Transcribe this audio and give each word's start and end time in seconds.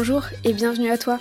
Bonjour 0.00 0.26
et 0.44 0.52
bienvenue 0.52 0.92
à 0.92 0.96
toi. 0.96 1.18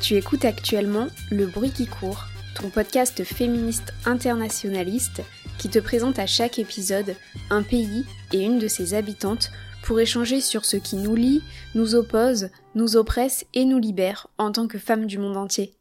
Tu 0.00 0.14
écoutes 0.14 0.44
actuellement 0.44 1.08
Le 1.32 1.46
bruit 1.46 1.72
qui 1.72 1.88
court, 1.88 2.26
ton 2.54 2.70
podcast 2.70 3.24
féministe 3.24 3.92
internationaliste 4.06 5.22
qui 5.58 5.68
te 5.68 5.80
présente 5.80 6.20
à 6.20 6.28
chaque 6.28 6.60
épisode 6.60 7.16
un 7.50 7.64
pays 7.64 8.06
et 8.32 8.44
une 8.44 8.60
de 8.60 8.68
ses 8.68 8.94
habitantes 8.94 9.50
pour 9.82 9.98
échanger 9.98 10.40
sur 10.40 10.64
ce 10.64 10.76
qui 10.76 10.94
nous 10.94 11.16
lie, 11.16 11.42
nous 11.74 11.96
oppose, 11.96 12.50
nous 12.76 12.94
oppresse 12.94 13.46
et 13.52 13.64
nous 13.64 13.80
libère 13.80 14.28
en 14.38 14.52
tant 14.52 14.68
que 14.68 14.78
femmes 14.78 15.06
du 15.06 15.18
monde 15.18 15.36
entier. 15.36 15.74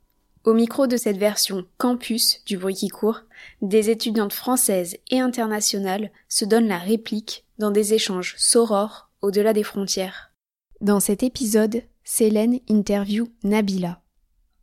Au 0.44 0.56
micro 0.56 0.88
de 0.88 0.97
cette 0.97 1.17
version 1.17 1.67
campus 1.78 2.44
du 2.45 2.58
bruit 2.58 2.73
qui 2.73 2.88
court, 2.88 3.22
des 3.61 3.91
étudiantes 3.91 4.34
françaises 4.34 4.97
et 5.11 5.19
internationales 5.19 6.09
se 6.30 6.45
donnent 6.45 6.67
la 6.67 6.80
réplique 6.80 7.45
dans 7.59 7.69
des 7.69 7.94
échanges 7.94 8.34
sorores 8.39 9.11
au-delà 9.22 9.53
des 9.53 9.61
frontières. 9.63 10.31
Dans 10.81 11.00
cet 11.00 11.22
épisode, 11.22 11.84
Célène 12.03 12.59
interview 12.69 13.28
Nabila. 13.44 14.02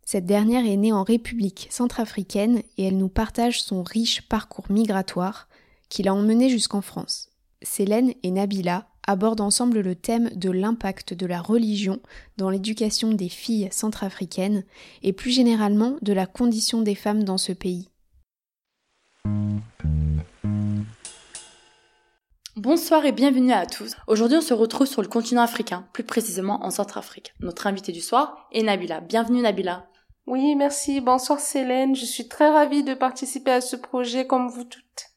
Cette 0.04 0.26
dernière 0.26 0.64
est 0.64 0.76
née 0.76 0.92
en 0.92 1.02
République 1.02 1.68
centrafricaine 1.70 2.62
et 2.78 2.84
elle 2.84 2.96
nous 2.96 3.08
partage 3.08 3.62
son 3.62 3.82
riche 3.82 4.22
parcours 4.28 4.70
migratoire 4.70 5.48
qui 5.88 6.02
l'a 6.02 6.14
emmenée 6.14 6.48
jusqu'en 6.48 6.80
France. 6.80 7.30
Célène 7.62 8.12
et 8.22 8.30
Nabila 8.30 8.88
abordent 9.06 9.40
ensemble 9.40 9.80
le 9.80 9.94
thème 9.94 10.30
de 10.34 10.50
l'impact 10.50 11.14
de 11.14 11.26
la 11.26 11.40
religion 11.40 12.00
dans 12.36 12.50
l'éducation 12.50 13.12
des 13.12 13.28
filles 13.28 13.68
centrafricaines 13.70 14.64
et 15.02 15.12
plus 15.12 15.30
généralement 15.30 15.96
de 16.02 16.12
la 16.12 16.26
condition 16.26 16.82
des 16.82 16.94
femmes 16.94 17.24
dans 17.24 17.38
ce 17.38 17.52
pays. 17.52 17.88
Bonsoir 22.56 23.04
et 23.04 23.12
bienvenue 23.12 23.52
à 23.52 23.66
tous. 23.66 23.94
Aujourd'hui, 24.06 24.38
on 24.38 24.40
se 24.40 24.54
retrouve 24.54 24.86
sur 24.86 25.02
le 25.02 25.08
continent 25.08 25.42
africain, 25.42 25.86
plus 25.92 26.04
précisément 26.04 26.64
en 26.64 26.70
Centrafrique. 26.70 27.34
Notre 27.40 27.66
invité 27.66 27.92
du 27.92 28.00
soir 28.00 28.48
est 28.50 28.62
Nabila. 28.62 29.00
Bienvenue 29.00 29.42
Nabila. 29.42 29.90
Oui, 30.26 30.56
merci. 30.56 31.02
Bonsoir 31.02 31.38
Célène. 31.38 31.94
Je 31.94 32.06
suis 32.06 32.28
très 32.28 32.48
ravie 32.48 32.82
de 32.82 32.94
participer 32.94 33.50
à 33.50 33.60
ce 33.60 33.76
projet 33.76 34.26
comme 34.26 34.48
vous 34.48 34.64
toutes. 34.64 35.10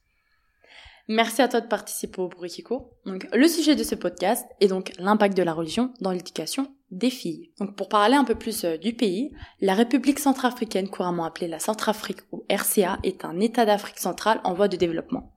Merci 1.07 1.41
à 1.41 1.47
toi 1.47 1.61
de 1.61 1.67
participer 1.67 2.21
au 2.21 2.29
court. 2.65 2.89
Donc, 3.05 3.25
le 3.31 3.47
sujet 3.47 3.77
de 3.77 3.85
ce 3.85 3.95
podcast 3.95 4.45
est 4.59 4.67
donc 4.67 4.91
l'impact 4.99 5.37
de 5.37 5.43
la 5.43 5.53
religion 5.53 5.93
dans 6.01 6.11
l'éducation 6.11 6.67
des 6.91 7.09
filles. 7.09 7.51
Donc, 7.57 7.77
pour 7.77 7.87
parler 7.87 8.15
un 8.15 8.25
peu 8.25 8.35
plus 8.35 8.65
euh, 8.65 8.75
du 8.75 8.91
pays, 8.91 9.31
la 9.61 9.75
République 9.75 10.19
centrafricaine, 10.19 10.89
couramment 10.89 11.23
appelée 11.23 11.47
la 11.47 11.59
Centrafrique 11.59 12.19
ou 12.33 12.43
RCA, 12.49 12.99
est 13.03 13.23
un 13.23 13.39
État 13.39 13.63
d'Afrique 13.63 13.99
centrale 13.99 14.41
en 14.43 14.53
voie 14.53 14.67
de 14.67 14.75
développement. 14.75 15.31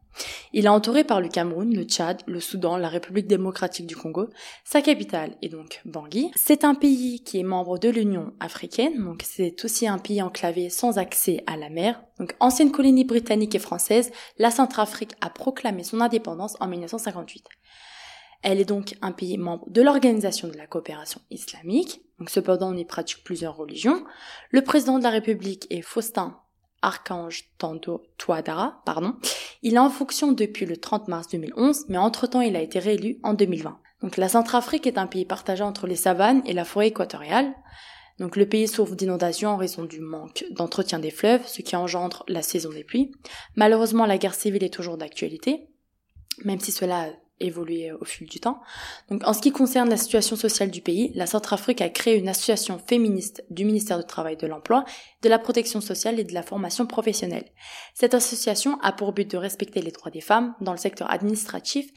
Il 0.53 0.67
est 0.67 0.69
entouré 0.69 1.05
par 1.05 1.21
le 1.21 1.29
Cameroun, 1.29 1.75
le 1.75 1.85
Tchad, 1.85 2.23
le 2.27 2.41
Soudan, 2.41 2.77
la 2.77 2.89
République 2.89 3.27
démocratique 3.27 3.87
du 3.87 3.97
Congo. 3.97 4.29
Sa 4.65 4.83
capitale 4.83 5.37
est 5.43 5.49
donc 5.49 5.81
Bangui. 5.85 6.31
C'est 6.37 6.65
un 6.65 6.75
pays 6.75 7.23
qui 7.25 7.41
est 7.41 7.45
membre 7.45 7.79
de 7.79 7.89
l'Union 7.89 8.33
africaine, 8.41 9.03
donc 9.05 9.23
c'est 9.25 9.65
aussi 9.65 9.89
un 9.89 9.99
pays 9.99 10.23
enclavé 10.23 10.69
sans 10.71 10.99
accès 10.99 11.43
à 11.47 11.57
la 11.57 11.71
mer. 11.71 12.03
Ancienne 12.41 12.73
colonie 12.73 13.05
britannique 13.05 13.55
et 13.55 13.59
française, 13.59 14.11
la 14.39 14.51
Centrafrique 14.51 15.13
a 15.21 15.31
proclamé 15.31 15.85
son 15.85 16.01
indépendance 16.01 16.57
en 16.61 16.69
1958. 16.69 17.45
Elle 18.43 18.61
est 18.61 18.65
donc 18.65 18.97
un 19.03 19.13
pays 19.13 19.39
membre 19.39 19.71
de 19.71 19.83
l'Organisation 19.83 20.49
de 20.49 20.57
la 20.57 20.67
coopération 20.67 21.21
islamique. 21.31 22.03
Donc 22.19 22.29
cependant, 22.29 22.73
on 22.73 22.77
y 22.77 22.85
pratique 22.85 23.23
plusieurs 23.25 23.57
religions. 23.57 24.05
Le 24.51 24.63
président 24.63 24.99
de 24.99 25.05
la 25.05 25.11
République 25.11 25.67
est 25.71 25.83
Faustin 25.83 26.42
Archange 26.83 27.45
Tando 27.59 28.03
Touadara, 28.19 28.83
pardon. 28.85 29.15
Il 29.63 29.75
est 29.75 29.79
en 29.79 29.91
fonction 29.91 30.33
depuis 30.33 30.67
le 30.67 30.77
30 30.77 31.09
mars 31.09 31.29
2011, 31.29 31.87
mais 31.89 31.99
entre-temps 31.99 32.41
il 32.41 32.57
a 32.57 32.61
été 32.61 32.79
réélu 32.79 33.19
en 33.23 33.35
2020. 33.35 33.79
Donc 34.03 34.17
la 34.17 34.29
Centrafrique 34.29 34.87
est 34.87 34.99
un 34.99 35.07
pays 35.07 35.25
partagé 35.25 35.63
entre 35.63 35.87
les 35.87 35.97
savanes 35.97 36.43
et 36.45 36.53
la 36.53 36.65
forêt 36.65 36.89
équatoriale. 36.89 37.55
Donc 38.19 38.37
le 38.37 38.47
pays 38.47 38.69
souffre 38.69 38.95
d'inondations 38.95 39.51
en 39.51 39.57
raison 39.57 39.85
du 39.85 40.01
manque 40.01 40.45
d'entretien 40.51 40.99
des 40.99 41.11
fleuves, 41.11 41.47
ce 41.47 41.63
qui 41.63 41.77
engendre 41.77 42.25
la 42.29 42.43
saison 42.43 42.71
des 42.71 42.85
pluies. 42.85 43.13
Malheureusement, 43.57 44.07
la 44.07 44.19
guerre 44.19 44.35
civile 44.35 44.65
est 44.65 44.75
toujours 44.75 44.99
d'actualité, 44.99 45.69
même 46.45 46.61
si 46.61 46.73
cela 46.73 47.09
évolué 47.43 47.93
au 47.93 48.05
fil 48.05 48.29
du 48.29 48.41
temps. 48.41 48.61
Donc, 49.11 49.27
en 49.27 49.33
ce 49.33 49.41
qui 49.41 49.53
concerne 49.53 49.91
la 49.91 49.97
situation 49.97 50.37
sociale 50.37 50.71
du 50.71 50.81
pays, 50.81 51.13
la 51.15 51.27
Centrafrique 51.27 51.81
a 51.81 51.89
créé 51.89 52.17
une 52.17 52.29
association 52.29 52.79
féministe 52.79 53.45
du 53.51 53.65
ministère 53.65 53.99
du 53.99 54.07
Travail 54.07 54.37
de 54.37 54.47
l'Emploi, 54.47 54.85
de 55.23 55.29
la 55.29 55.39
protection 55.39 55.81
sociale 55.81 56.19
et 56.19 56.25
de 56.25 56.35
la 56.35 56.43
formation 56.43 56.87
professionnelle. 56.87 57.47
Cette 57.95 58.15
association 58.15 58.79
a 58.81 58.93
pour 58.93 59.13
but 59.13 59.31
de 59.31 59.37
respecter 59.37 59.83
les 59.83 59.91
droits 59.91 60.11
des 60.11 60.21
femmes 60.21 60.55
dans 60.61 60.73
le 60.73 60.79
secteur 60.79 61.11
administratif 61.11 61.91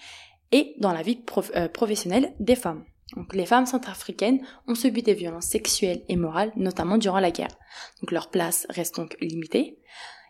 et 0.51 0.75
dans 0.79 0.91
la 0.91 1.01
vie 1.01 1.19
euh, 1.55 1.67
professionnelle 1.67 2.34
des 2.39 2.55
femmes. 2.55 2.84
Donc, 3.16 3.35
les 3.35 3.45
femmes 3.45 3.66
centrafricaines 3.66 4.41
ont 4.67 4.75
subi 4.75 5.03
des 5.03 5.13
violences 5.13 5.45
sexuelles 5.45 6.03
et 6.09 6.16
morales, 6.16 6.51
notamment 6.55 6.97
durant 6.97 7.19
la 7.19 7.31
guerre. 7.31 7.55
Donc, 8.01 8.11
leur 8.11 8.29
place 8.29 8.66
reste 8.69 8.95
donc 8.95 9.16
limitée. 9.22 9.79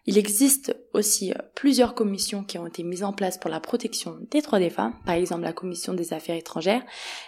Il 0.07 0.17
existe 0.17 0.75
aussi 0.93 1.31
euh, 1.31 1.37
plusieurs 1.55 1.95
commissions 1.95 2.43
qui 2.43 2.57
ont 2.57 2.67
été 2.67 2.83
mises 2.83 3.03
en 3.03 3.13
place 3.13 3.37
pour 3.37 3.49
la 3.49 3.59
protection 3.59 4.17
des 4.31 4.41
droits 4.41 4.59
des 4.59 4.69
femmes, 4.69 4.93
par 5.05 5.15
exemple 5.15 5.43
la 5.43 5.53
commission 5.53 5.93
des 5.93 6.13
affaires 6.13 6.35
étrangères, 6.35 6.83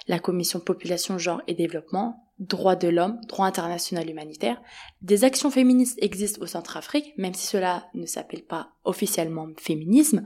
la 0.08 0.20
commission 0.20 0.60
population, 0.60 1.18
genre 1.18 1.42
et 1.48 1.56
développement, 1.56 2.28
droits 2.40 2.76
de 2.76 2.88
l'homme, 2.88 3.20
droit 3.28 3.48
international 3.48 4.10
humanitaire. 4.10 4.62
Des 5.02 5.24
actions 5.24 5.50
féministes 5.50 5.98
existent 6.02 6.42
au 6.42 6.46
Centrafrique, 6.46 7.14
même 7.18 7.34
si 7.34 7.48
cela 7.48 7.88
ne 7.96 8.06
s'appelle 8.06 8.44
pas 8.44 8.70
officiellement 8.84 9.48
féminisme. 9.58 10.24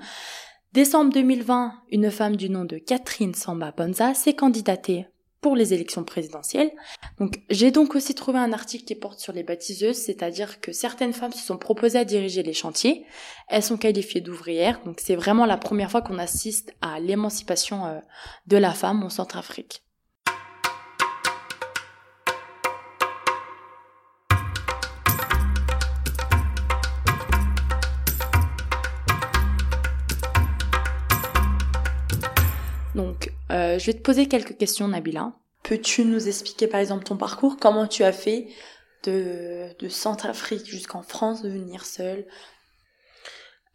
Décembre 0.74 1.14
2020, 1.14 1.74
une 1.92 2.12
femme 2.12 2.36
du 2.36 2.50
nom 2.50 2.66
de 2.66 2.78
Catherine 2.78 3.34
Samba 3.34 3.74
Bonza 3.76 4.14
s'est 4.14 4.36
candidatée 4.36 5.06
pour 5.42 5.56
les 5.56 5.74
élections 5.74 6.04
présidentielles. 6.04 6.72
Donc 7.20 7.42
j'ai 7.50 7.72
donc 7.72 7.96
aussi 7.96 8.14
trouvé 8.14 8.38
un 8.38 8.54
article 8.54 8.86
qui 8.86 8.96
porte 8.96 9.20
sur 9.20 9.34
les 9.34 9.44
baptiseuses, 9.44 9.98
c'est-à-dire 9.98 10.62
que 10.62 10.72
certaines 10.72 11.14
femmes 11.14 11.34
se 11.34 11.46
sont 11.46 11.58
proposées 11.58 12.00
à 12.00 12.06
diriger 12.06 12.44
les 12.44 12.54
chantiers. 12.54 13.06
Elles 13.50 13.64
sont 13.64 13.78
qualifiées 13.78 14.22
d'ouvrières, 14.22 14.82
donc 14.86 15.00
c'est 15.02 15.16
vraiment 15.16 15.46
la 15.46 15.58
première 15.58 15.90
fois 15.90 16.02
qu'on 16.02 16.20
assiste 16.20 16.74
à 16.82 17.00
l'émancipation 17.00 17.86
euh, 17.86 18.00
de 18.48 18.58
la 18.58 18.74
femme 18.74 19.04
en 19.04 19.10
Centrafrique. 19.10 19.84
Je 33.82 33.88
vais 33.88 33.94
te 33.94 34.02
poser 34.04 34.28
quelques 34.28 34.58
questions, 34.58 34.88
Nabila. 34.88 35.34
Peux-tu 35.64 36.06
nous 36.06 36.28
expliquer, 36.28 36.68
par 36.68 36.80
exemple, 36.80 37.04
ton 37.04 37.18
parcours? 37.18 37.58
Comment 37.60 37.88
tu 37.88 38.04
as 38.04 38.12
fait 38.12 38.48
de, 39.04 39.76
de 39.80 39.90
Centrafrique 39.90 40.66
jusqu'en 40.66 41.02
France 41.02 41.42
de 41.42 41.50
venir 41.50 41.86
seule? 41.86 42.26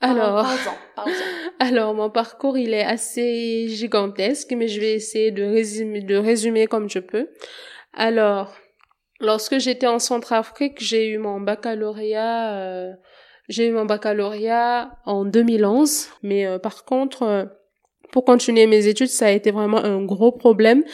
Alors, 0.01 0.47
alors 1.59 1.95
mon 1.95 2.11
parcours 2.11 2.59
il 2.59 2.75
est 2.75 2.85
assez 2.85 3.67
gigantesque, 3.69 4.53
mais 4.53 4.69
je 4.69 4.79
vais 4.81 4.93
essayer 4.93 5.31
de 5.31 5.43
résumer, 5.43 6.03
de 6.03 6.17
résumer 6.17 6.67
comme 6.67 6.91
je 6.91 6.99
peux. 6.99 7.29
Alors, 7.95 8.55
lorsque 9.21 9.59
j'étais 9.59 9.87
en 9.87 9.99
Centrafrique, 9.99 10.77
j'ai 10.79 11.09
eu 11.09 11.19
mon 11.19 11.41
baccalauréat, 11.41 12.59
euh, 12.59 12.93
j'ai 13.49 13.69
eu 13.69 13.73
mon 13.73 13.87
baccalauréat 13.87 14.99
en 15.07 15.25
2011, 15.25 16.11
mais 16.23 16.47
euh, 16.47 16.59
par 16.59 16.85
contre, 16.85 17.23
euh, 17.23 17.47
pour 18.13 18.25
continuer 18.25 18.67
mes 18.67 18.87
études, 18.87 19.09
ça 19.09 19.27
a 19.27 19.31
été 19.31 19.51
vraiment 19.51 19.79
un 19.85 20.05
gros 20.05 20.33
problème 20.33 20.85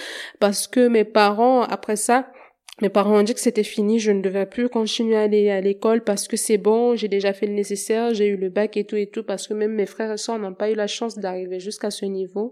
parce 0.41 0.67
que 0.67 0.89
mes 0.89 1.05
parents, 1.05 1.63
après 1.63 1.97
ça, 1.97 2.33
mes 2.81 2.89
parents 2.89 3.19
ont 3.19 3.23
dit 3.23 3.35
que 3.35 3.41
c'était 3.41 3.63
fini, 3.63 3.99
je 3.99 4.11
ne 4.11 4.23
devais 4.23 4.47
plus 4.47 4.69
continuer 4.69 5.17
à 5.17 5.23
aller 5.23 5.51
à 5.51 5.61
l'école 5.61 6.03
parce 6.03 6.27
que 6.27 6.37
c'est 6.37 6.59
bon, 6.59 6.97
j'ai 6.97 7.09
déjà 7.09 7.33
fait 7.33 7.47
le 7.47 7.53
nécessaire, 7.53 8.15
j'ai 8.15 8.27
eu 8.27 8.37
le 8.37 8.49
bac 8.49 8.77
et 8.77 8.85
tout 8.85 8.97
et 8.97 9.07
tout 9.07 9.23
parce 9.23 9.47
que 9.47 9.55
même 9.55 9.75
mes 9.75 9.87
frères 9.87 10.11
et 10.11 10.17
sœurs 10.17 10.39
n'ont 10.39 10.55
pas 10.55 10.71
eu 10.71 10.75
la 10.75 10.87
chance 10.87 11.19
d'arriver 11.19 11.61
jusqu'à 11.61 11.91
ce 11.91 12.07
niveau. 12.07 12.51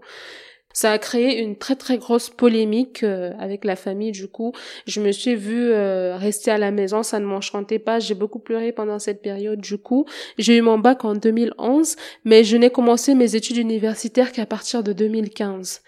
Ça 0.73 0.91
a 0.91 0.97
créé 0.97 1.39
une 1.39 1.55
très 1.55 1.75
très 1.75 1.97
grosse 1.97 2.29
polémique 2.29 3.03
euh, 3.03 3.31
avec 3.39 3.65
la 3.65 3.75
famille. 3.75 4.11
Du 4.11 4.27
coup, 4.27 4.53
je 4.85 5.01
me 5.01 5.11
suis 5.11 5.35
vue 5.35 5.71
euh, 5.71 6.15
rester 6.17 6.51
à 6.51 6.57
la 6.57 6.71
maison, 6.71 7.03
ça 7.03 7.19
ne 7.19 7.25
m'enchantait 7.25 7.79
pas. 7.79 7.99
J'ai 7.99 8.15
beaucoup 8.15 8.39
pleuré 8.39 8.71
pendant 8.71 8.99
cette 8.99 9.21
période. 9.21 9.59
Du 9.59 9.77
coup, 9.77 10.05
j'ai 10.37 10.57
eu 10.57 10.61
mon 10.61 10.77
bac 10.79 11.05
en 11.05 11.13
2011, 11.13 11.95
mais 12.25 12.43
je 12.43 12.57
n'ai 12.57 12.69
commencé 12.69 13.15
mes 13.15 13.35
études 13.35 13.57
universitaires 13.57 14.31
qu'à 14.31 14.45
partir 14.45 14.83
de 14.83 14.93
2015 14.93 15.81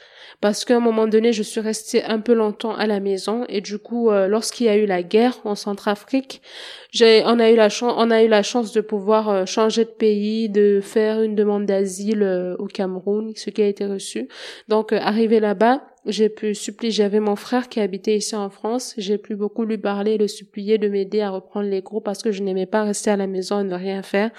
parce 0.44 0.66
qu'à 0.66 0.76
un 0.76 0.82
moment 0.82 1.08
donné, 1.08 1.32
je 1.32 1.42
suis 1.42 1.62
restée 1.62 2.04
un 2.04 2.20
peu 2.20 2.34
longtemps 2.34 2.76
à 2.76 2.86
la 2.86 3.00
maison 3.00 3.46
et 3.48 3.62
du 3.62 3.78
coup, 3.78 4.10
euh, 4.10 4.28
lorsqu'il 4.28 4.66
y 4.66 4.70
a 4.70 4.76
eu 4.76 4.86
la 4.86 5.02
guerre 5.02 5.40
en 5.46 5.56
Centrafrique, 5.56 6.42
j'ai, 6.92 7.24
on 7.26 7.40
a 7.40 7.50
eu 7.50 7.56
la 7.56 7.70
chance, 7.70 7.94
on 7.98 8.12
a 8.12 8.24
eu 8.24 8.28
la 8.28 8.44
chance 8.44 8.74
de 8.74 8.82
pouvoir 8.82 9.30
euh, 9.30 9.46
changer 9.46 9.86
de 9.86 9.90
pays, 9.90 10.50
de 10.50 10.82
faire 10.82 11.22
une 11.22 11.36
demande 11.36 11.66
d'asile 11.66 12.24
euh, 12.24 12.58
au 12.60 12.66
Cameroun, 12.66 13.32
ce 13.38 13.52
qui 13.52 13.62
a 13.62 13.68
été 13.68 13.86
reçu. 13.86 14.28
Donc, 14.74 14.92
arrivé 14.92 15.40
là-bas, 15.40 15.84
j'ai 16.08 16.30
pu 16.30 16.56
supplier, 16.56 16.90
j'avais 16.90 17.20
mon 17.20 17.36
frère 17.36 17.70
qui 17.70 17.80
habitait 17.80 18.18
ici 18.18 18.36
en 18.36 18.50
France, 18.50 18.96
j'ai 18.98 19.20
pu 19.20 19.36
beaucoup 19.36 19.66
lui 19.66 19.78
parler, 19.78 20.18
le 20.18 20.28
supplier 20.28 20.80
de 20.80 20.88
m'aider 20.88 21.22
à 21.22 21.30
reprendre 21.30 21.70
les 21.70 21.84
cours 21.84 22.02
parce 22.02 22.24
que 22.24 22.32
je 22.32 22.42
n'aimais 22.42 22.66
pas 22.66 22.82
rester 22.82 23.12
à 23.12 23.16
la 23.16 23.28
maison 23.28 23.60
et 23.60 23.64
ne 23.66 23.76
rien 23.76 24.02
faire. 24.02 24.32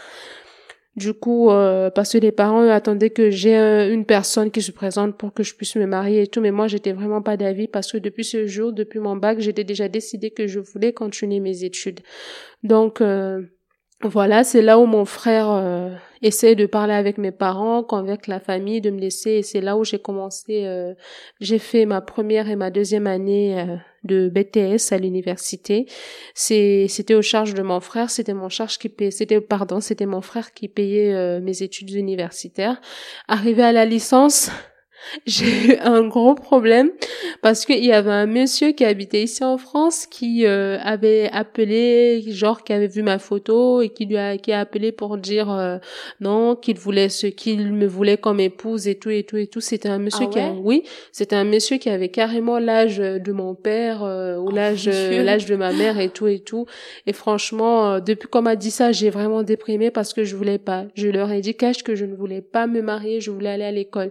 Du 0.97 1.13
coup, 1.15 1.53
euh, 1.53 1.89
parce 1.89 2.15
que 2.15 2.19
les 2.19 2.33
parents 2.33 2.69
attendaient 2.69 3.11
que 3.11 3.31
j'ai 3.31 3.55
une 3.93 4.05
personne 4.05 4.51
qui 4.51 4.61
se 4.61 4.73
présente 4.73 5.17
pour 5.17 5.33
que 5.33 5.45
je 5.45 5.55
puisse 5.55 5.77
me 5.77 5.87
marier 5.87 6.23
et 6.23 6.27
tout, 6.27 6.41
mais 6.41 6.51
moi 6.51 6.67
j'étais 6.67 6.93
vraiment 6.93 7.23
pas 7.23 7.37
d'avis 7.37 7.69
parce 7.69 7.93
que 7.93 7.99
depuis 7.99 8.25
ce 8.25 8.49
jour, 8.49 8.73
depuis 8.73 8.99
mon 8.99 9.15
bac, 9.15 9.39
j'étais 9.39 9.63
déjà 9.63 9.87
décidé 9.87 10.33
que 10.33 10.49
je 10.49 10.59
voulais 10.59 10.93
continuer 10.93 11.39
mes 11.39 11.63
études. 11.63 12.01
Donc 12.65 13.01
euh, 13.01 13.41
voilà, 14.03 14.43
c'est 14.43 14.63
là 14.63 14.81
où 14.81 14.87
mon 14.87 15.05
frère 15.05 15.49
euh, 16.25 16.29
essaie 16.29 16.55
de 16.55 16.67
parler 16.67 16.95
avec 16.95 17.19
mes 17.19 17.33
parents, 17.33 17.83
convaincre 17.83 18.29
la 18.31 18.41
famille 18.41 18.81
de 18.81 18.91
me 18.91 19.01
laisser, 19.01 19.31
et 19.31 19.43
c'est 19.43 19.61
là 19.61 19.77
où 19.77 19.85
j'ai 19.85 19.99
commencé. 19.99 20.67
j'ai 21.41 21.59
fait 21.59 21.87
ma 21.87 22.01
première 22.01 22.49
et 22.49 22.57
ma 22.57 22.71
deuxième 22.71 23.07
année 23.07 23.79
de 24.05 24.29
BTS 24.29 24.93
à 24.93 24.99
l'université. 24.99 25.87
C'est, 26.35 26.87
c'était 26.89 27.15
aux 27.15 27.23
charges 27.23 27.55
de 27.55 27.63
mon 27.63 27.81
frère, 27.81 28.11
c'était 28.11 28.35
mon 28.35 28.49
charge 28.49 28.79
qui 28.79 28.89
payait, 28.89 29.11
c'était, 29.11 29.41
pardon, 29.41 29.81
c'était 29.81 30.07
mon 30.07 30.21
frère 30.21 30.53
qui 30.53 30.69
payait 30.69 31.13
euh, 31.13 31.41
mes 31.41 31.63
études 31.63 31.91
universitaires. 31.91 32.81
Arrivé 33.29 33.63
à 33.63 33.73
la 33.73 33.85
licence, 33.85 34.51
j'ai 35.27 35.47
eu 35.47 35.77
un 35.83 36.07
gros 36.07 36.35
problème 36.35 36.91
parce 37.43 37.65
qu'il 37.65 37.85
y 37.85 37.93
avait 37.93 38.11
un 38.11 38.27
monsieur 38.27 38.73
qui 38.73 38.85
habitait 38.85 39.23
ici 39.23 39.45
en 39.45 39.59
France 39.59 40.07
qui 40.07 40.47
euh, 40.47 40.79
avait 40.83 41.29
appelé, 41.33 42.25
genre 42.29 42.63
qui 42.65 42.73
avait 42.73 42.87
vu 42.87 43.03
ma 43.03 43.19
photo 43.19 43.81
et 43.83 43.89
qui 43.89 44.07
lui 44.07 44.17
a, 44.17 44.39
qui 44.39 44.53
a 44.53 44.61
appelé 44.61 44.93
pour 44.93 45.19
dire 45.19 45.51
euh, 45.51 45.79
non, 46.21 46.57
qu'il 46.57 46.79
voulait 46.79 47.09
ce 47.09 47.27
qu'il 47.27 47.73
me 47.73 47.87
voulait 47.87 48.17
comme 48.17 48.41
épouse 48.41 48.89
et 48.89 48.95
tout 48.97 49.11
et 49.11 49.25
tout 49.25 49.37
et 49.37 49.47
tout. 49.47 49.61
C'était 49.61 49.89
un 49.89 49.99
monsieur 49.99 50.27
ah 50.29 50.33
qui, 50.33 50.41
a, 50.41 50.51
oui, 50.53 50.85
c'était 51.13 51.37
un 51.37 51.45
monsieur 51.45 51.79
qui 51.79 51.89
avait 51.89 52.11
carrément 52.11 52.59
l'âge 52.59 52.99
de 52.99 53.33
mon 53.33 53.55
père 53.55 54.03
euh, 54.05 54.37
ou 54.37 54.49
oh, 54.49 54.55
l'âge 54.55 54.89
l'âge 54.89 55.47
de 55.47 55.57
ma 55.57 55.73
mère 55.73 55.99
et 55.99 56.09
tout 56.09 56.27
et 56.27 56.41
tout. 56.41 56.67
Et 57.07 57.13
franchement, 57.13 58.01
depuis 58.01 58.29
qu'on 58.29 58.43
m'a 58.43 58.57
dit 58.57 58.71
ça, 58.71 58.93
j'ai 58.93 59.11
vraiment 59.11 59.43
déprimé 59.43 59.91
parce 59.91 60.13
que 60.13 60.25
je 60.25 60.37
voulais 60.37 60.59
pas. 60.59 60.85
Je 60.95 61.09
leur 61.09 61.31
ai 61.31 61.41
dit 61.41 61.55
cache 61.55 61.83
que 61.83 61.95
je 61.95 62.05
ne 62.05 62.15
voulais 62.15 62.41
pas 62.41 62.67
me 62.67 62.81
marier, 62.81 63.21
je 63.21 63.31
voulais 63.31 63.51
aller 63.51 63.65
à 63.65 63.73
l'école. 63.73 64.11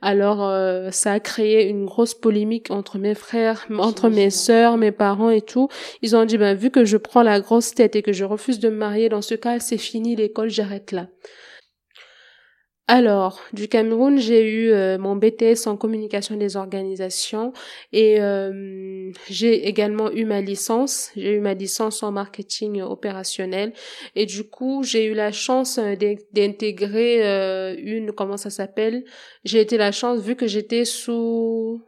Alors 0.00 0.23
alors 0.24 0.48
euh, 0.48 0.90
ça 0.90 1.12
a 1.12 1.20
créé 1.20 1.68
une 1.68 1.84
grosse 1.84 2.14
polémique 2.14 2.70
entre 2.70 2.96
mes 2.98 3.14
frères, 3.14 3.66
entre 3.78 4.08
mes 4.08 4.30
sœurs, 4.30 4.78
mes 4.78 4.90
parents 4.90 5.28
et 5.28 5.42
tout. 5.42 5.68
Ils 6.00 6.16
ont 6.16 6.24
dit 6.24 6.38
ben 6.38 6.56
vu 6.56 6.70
que 6.70 6.86
je 6.86 6.96
prends 6.96 7.22
la 7.22 7.40
grosse 7.40 7.74
tête 7.74 7.94
et 7.94 8.00
que 8.00 8.14
je 8.14 8.24
refuse 8.24 8.58
de 8.58 8.70
me 8.70 8.76
marier 8.76 9.10
dans 9.10 9.20
ce 9.20 9.34
cas, 9.34 9.60
c'est 9.60 9.76
fini 9.76 10.16
l'école, 10.16 10.48
j'arrête 10.48 10.92
là. 10.92 11.08
Alors, 12.86 13.40
du 13.54 13.66
Cameroun, 13.66 14.18
j'ai 14.18 14.46
eu 14.46 14.70
euh, 14.70 14.98
mon 14.98 15.16
BTS 15.16 15.66
en 15.66 15.76
communication 15.78 16.36
des 16.36 16.56
organisations 16.58 17.54
et 17.94 18.20
euh, 18.20 19.10
j'ai 19.30 19.66
également 19.66 20.10
eu 20.10 20.26
ma 20.26 20.42
licence. 20.42 21.10
J'ai 21.16 21.32
eu 21.32 21.40
ma 21.40 21.54
licence 21.54 22.02
en 22.02 22.12
marketing 22.12 22.82
opérationnel 22.82 23.72
et 24.16 24.26
du 24.26 24.44
coup, 24.44 24.82
j'ai 24.82 25.06
eu 25.06 25.14
la 25.14 25.32
chance 25.32 25.78
euh, 25.78 25.94
d'intégrer 26.32 27.22
une, 27.78 28.12
comment 28.12 28.36
ça 28.36 28.50
s'appelle? 28.50 29.04
J'ai 29.44 29.60
été 29.60 29.78
la 29.78 29.90
chance 29.90 30.20
vu 30.20 30.36
que 30.36 30.46
j'étais 30.46 30.84
sous 30.84 31.80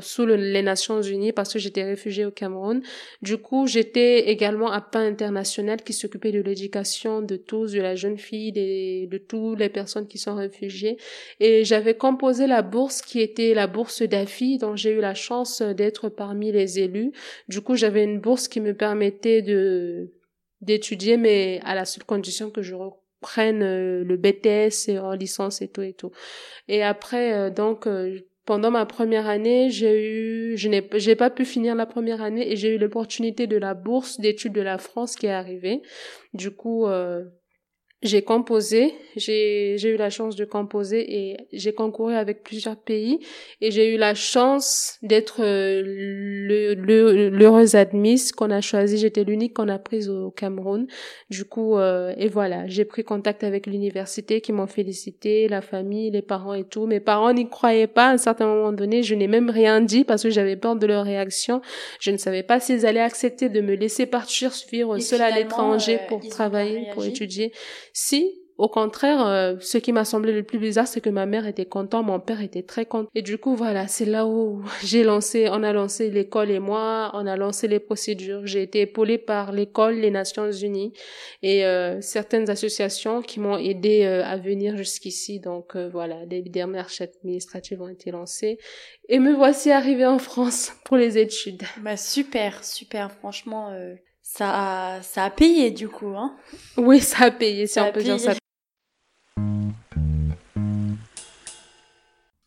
sous 0.00 0.26
les 0.26 0.62
Nations 0.62 1.00
Unies 1.00 1.32
parce 1.32 1.52
que 1.52 1.58
j'étais 1.58 1.84
réfugiée 1.84 2.24
au 2.24 2.30
Cameroun. 2.30 2.82
Du 3.22 3.38
coup, 3.38 3.66
j'étais 3.66 4.30
également 4.30 4.70
à 4.70 4.80
PAN 4.80 5.00
international 5.00 5.82
qui 5.82 5.92
s'occupait 5.92 6.32
de 6.32 6.40
l'éducation 6.40 7.22
de 7.22 7.36
tous, 7.36 7.72
de 7.72 7.80
la 7.80 7.94
jeune 7.94 8.18
fille, 8.18 8.52
de, 8.52 9.06
de 9.06 9.18
toutes 9.18 9.58
les 9.58 9.68
personnes 9.68 10.06
qui 10.06 10.18
sont 10.18 10.34
réfugiées. 10.34 10.98
Et 11.40 11.64
j'avais 11.64 11.94
composé 11.94 12.46
la 12.46 12.62
bourse 12.62 13.02
qui 13.02 13.20
était 13.20 13.54
la 13.54 13.66
bourse 13.66 14.02
d'AFI 14.02 14.58
dont 14.58 14.76
j'ai 14.76 14.90
eu 14.90 15.00
la 15.00 15.14
chance 15.14 15.62
d'être 15.62 16.08
parmi 16.08 16.52
les 16.52 16.78
élus. 16.78 17.12
Du 17.48 17.60
coup, 17.60 17.76
j'avais 17.76 18.04
une 18.04 18.20
bourse 18.20 18.48
qui 18.48 18.60
me 18.60 18.74
permettait 18.74 19.42
de 19.42 20.12
d'étudier, 20.62 21.16
mais 21.16 21.60
à 21.64 21.74
la 21.74 21.84
seule 21.84 22.04
condition 22.04 22.50
que 22.50 22.62
je 22.62 22.74
reprenne 22.74 23.62
euh, 23.62 24.04
le 24.04 24.16
BTS 24.16 24.88
et 24.88 24.98
en 24.98 25.12
licence 25.12 25.60
et 25.60 25.68
tout 25.68 25.82
et 25.82 25.92
tout. 25.92 26.12
Et 26.68 26.82
après, 26.82 27.34
euh, 27.34 27.50
donc, 27.50 27.86
euh, 27.86 28.20
pendant 28.44 28.70
ma 28.70 28.86
première 28.86 29.28
année, 29.28 29.70
j'ai 29.70 30.08
eu, 30.08 30.56
je 30.56 30.68
n'ai, 30.68 30.82
pas 31.16 31.30
pu 31.30 31.44
finir 31.44 31.74
la 31.74 31.86
première 31.86 32.22
année 32.22 32.50
et 32.50 32.56
j'ai 32.56 32.74
eu 32.74 32.78
l'opportunité 32.78 33.46
de 33.46 33.56
la 33.56 33.74
bourse 33.74 34.18
d'études 34.20 34.52
de 34.52 34.60
la 34.60 34.78
France 34.78 35.14
qui 35.14 35.26
est 35.26 35.32
arrivée. 35.32 35.82
Du 36.34 36.50
coup, 36.50 36.86
euh, 36.86 37.24
j'ai 38.02 38.22
composé, 38.22 38.94
j'ai, 39.14 39.80
eu 39.80 39.96
la 39.96 40.10
chance 40.10 40.34
de 40.34 40.44
composer 40.44 41.28
et 41.28 41.36
j'ai 41.52 41.72
concouru 41.72 42.14
avec 42.14 42.42
plusieurs 42.42 42.76
pays 42.76 43.20
et 43.60 43.70
j'ai 43.70 43.94
eu 43.94 43.96
la 43.96 44.14
chance 44.14 44.98
d'être 45.02 45.40
euh, 45.40 45.82
le, 45.84 46.74
le, 46.74 47.28
l'heureuse 47.28 47.76
admise 47.76 48.32
qu'on 48.32 48.50
a 48.50 48.60
choisi. 48.60 48.98
J'étais 48.98 49.22
l'unique 49.22 49.54
qu'on 49.54 49.68
a 49.68 49.78
prise 49.78 50.10
au 50.10 50.32
Cameroun. 50.32 50.88
Du 51.30 51.44
coup, 51.44 51.76
euh, 51.76 52.12
et 52.16 52.28
voilà, 52.28 52.66
j'ai 52.66 52.84
pris 52.84 53.04
contact 53.04 53.44
avec 53.44 53.68
l'université 53.68 54.40
qui 54.40 54.50
m'ont 54.50 54.66
félicité, 54.66 55.46
la 55.46 55.60
famille, 55.60 56.10
les 56.10 56.22
parents 56.22 56.54
et 56.54 56.64
tout. 56.64 56.86
Mes 56.86 57.00
parents 57.00 57.32
n'y 57.32 57.48
croyaient 57.48 57.86
pas 57.86 58.08
à 58.08 58.12
un 58.14 58.18
certain 58.18 58.46
moment 58.46 58.72
donné. 58.72 59.04
Je 59.04 59.14
n'ai 59.14 59.28
même 59.28 59.48
rien 59.48 59.80
dit 59.80 60.02
parce 60.02 60.24
que 60.24 60.30
j'avais 60.30 60.56
peur 60.56 60.74
de 60.74 60.86
leur 60.88 61.04
réaction. 61.04 61.62
Je 62.00 62.10
ne 62.10 62.16
savais 62.16 62.42
pas 62.42 62.58
s'ils 62.58 62.84
allaient 62.84 62.98
accepter 62.98 63.48
de 63.48 63.60
me 63.60 63.74
laisser 63.74 64.06
partir 64.06 64.50
vivre 64.70 64.98
seule 64.98 65.22
à 65.22 65.30
l'étranger 65.30 66.00
euh, 66.00 66.06
pour 66.08 66.28
travailler, 66.28 66.88
pour 66.94 67.04
étudier. 67.04 67.52
Si, 67.92 68.42
au 68.58 68.68
contraire, 68.68 69.26
euh, 69.26 69.56
ce 69.60 69.78
qui 69.78 69.92
m'a 69.92 70.04
semblé 70.04 70.32
le 70.32 70.42
plus 70.42 70.58
bizarre, 70.58 70.86
c'est 70.86 71.00
que 71.00 71.10
ma 71.10 71.26
mère 71.26 71.46
était 71.46 71.64
contente, 71.64 72.06
mon 72.06 72.20
père 72.20 72.40
était 72.42 72.62
très 72.62 72.86
content. 72.86 73.08
Et 73.14 73.22
du 73.22 73.38
coup, 73.38 73.56
voilà, 73.56 73.88
c'est 73.88 74.04
là 74.04 74.26
où 74.26 74.62
j'ai 74.84 75.02
lancé, 75.02 75.48
on 75.50 75.62
a 75.62 75.72
lancé 75.72 76.10
l'école 76.10 76.50
et 76.50 76.60
moi, 76.60 77.10
on 77.14 77.26
a 77.26 77.36
lancé 77.36 77.66
les 77.66 77.80
procédures. 77.80 78.46
J'ai 78.46 78.62
été 78.62 78.82
épaulée 78.82 79.18
par 79.18 79.52
l'école, 79.52 79.96
les 79.96 80.10
Nations 80.10 80.50
Unies 80.50 80.92
et 81.42 81.64
euh, 81.64 82.00
certaines 82.00 82.50
associations 82.50 83.22
qui 83.22 83.40
m'ont 83.40 83.58
aidé 83.58 84.04
euh, 84.04 84.24
à 84.24 84.36
venir 84.36 84.76
jusqu'ici. 84.76 85.40
Donc 85.40 85.76
voilà, 85.76 86.24
les 86.26 86.42
démarches 86.42 87.00
administratives 87.00 87.80
ont 87.80 87.88
été 87.88 88.10
lancées 88.10 88.58
et 89.08 89.18
me 89.18 89.32
voici 89.32 89.70
arrivée 89.70 90.06
en 90.06 90.18
France 90.18 90.72
pour 90.84 90.96
les 90.96 91.18
études. 91.18 91.62
Bah 91.80 91.96
super, 91.96 92.62
super, 92.64 93.10
franchement 93.10 93.70
ça 94.34 94.94
a, 94.94 95.02
ça 95.02 95.24
a 95.24 95.30
payé 95.30 95.70
du 95.70 95.90
coup, 95.90 96.14
hein 96.16 96.34
Oui, 96.78 97.00
ça 97.00 97.24
a 97.24 97.30
payé, 97.30 97.66
si 97.66 97.78
on 97.80 97.92
peut 97.92 98.02
dire 98.02 98.18
ça. 98.18 98.32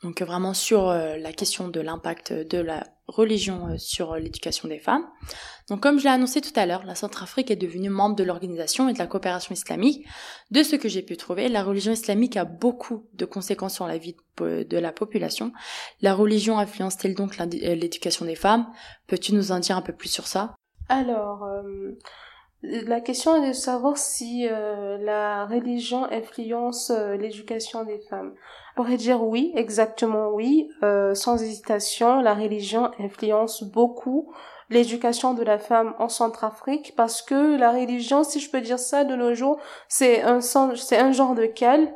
Donc 0.02 0.22
vraiment 0.22 0.56
sur 0.56 0.90
euh, 0.90 1.18
la 1.18 1.32
question 1.32 1.68
de 1.68 1.80
l'impact 1.80 2.34
de 2.34 2.58
la 2.58 2.88
religion 3.08 3.68
euh, 3.68 3.78
sur 3.78 4.16
l'éducation 4.16 4.68
des 4.68 4.80
femmes. 4.80 5.06
Donc 5.70 5.82
comme 5.82 6.00
je 6.00 6.06
l'ai 6.06 6.10
annoncé 6.10 6.42
tout 6.42 6.52
à 6.56 6.66
l'heure, 6.66 6.86
la 6.86 6.96
Centrafrique 6.96 7.52
est 7.52 7.56
devenue 7.56 7.90
membre 7.90 8.16
de 8.16 8.24
l'organisation 8.24 8.90
et 8.90 8.94
de 8.94 9.00
la 9.00 9.08
coopération 9.08 9.54
islamique. 9.54 10.08
De 10.50 10.64
ce 10.64 10.76
que 10.76 10.90
j'ai 10.90 11.04
pu 11.04 11.18
trouver, 11.18 11.50
la 11.50 11.64
religion 11.64 11.92
islamique 11.92 12.36
a 12.36 12.46
beaucoup 12.46 13.08
de 13.14 13.26
conséquences 13.26 13.76
sur 13.76 13.86
la 13.86 14.00
vie 14.00 14.16
de 14.40 14.78
la 14.78 14.92
population. 14.92 15.54
La 16.02 16.16
religion 16.16 16.58
influence-t-elle 16.58 17.14
donc 17.14 17.40
euh, 17.40 17.76
l'éducation 17.76 18.26
des 18.26 18.36
femmes? 18.36 18.66
Peux-tu 19.06 19.36
nous 19.36 19.52
en 19.52 19.60
dire 19.60 19.78
un 19.78 19.84
peu 19.84 19.94
plus 19.94 20.10
sur 20.10 20.26
ça? 20.26 20.56
Alors, 20.88 21.44
euh, 21.46 21.98
la 22.62 23.02
question 23.02 23.44
est 23.44 23.48
de 23.48 23.54
savoir 23.54 23.98
si 23.98 24.48
euh, 24.50 24.98
la 25.00 25.46
religion 25.46 26.06
influence 26.12 26.92
euh, 26.92 27.16
l'éducation 27.18 27.84
des 27.84 28.00
femmes. 28.10 28.34
On 28.74 28.84
pourrait 28.84 28.98
dire 28.98 29.24
oui, 29.24 29.52
exactement 29.56 30.30
oui, 30.30 30.70
sans 31.14 31.42
hésitation, 31.42 32.20
la 32.20 32.34
religion 32.34 32.92
influence 33.00 33.64
beaucoup 33.64 34.34
l'éducation 34.70 35.34
de 35.34 35.44
la 35.44 35.60
femme 35.60 35.94
en 35.98 36.10
Centrafrique 36.10 36.94
parce 36.98 37.22
que 37.22 37.58
la 37.58 37.72
religion, 37.72 38.26
si 38.26 38.42
je 38.42 38.52
peux 38.52 38.60
dire 38.60 38.80
ça 38.80 39.06
de 39.06 39.16
nos 39.16 39.34
jours, 39.34 39.60
c'est 39.88 40.22
un 40.24 41.12
genre 41.14 41.36
de 41.36 41.46
cal 41.46 41.94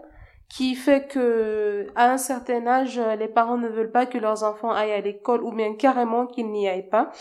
qui 0.48 0.76
fait 0.76 1.08
que 1.08 1.88
à 1.96 2.12
un 2.12 2.18
certain 2.18 2.66
âge 2.66 3.00
les 3.20 3.28
parents 3.28 3.58
ne 3.58 3.68
veulent 3.68 3.92
pas 3.92 4.06
que 4.06 4.18
leurs 4.18 4.44
enfants 4.44 4.72
aillent 4.72 4.94
à 4.94 5.02
l'école 5.02 5.44
ou 5.44 5.52
bien 5.52 5.76
carrément 5.76 6.26
qu'ils 6.26 6.50
n'y 6.50 6.68
aillent 6.68 6.90
pas 6.90 7.12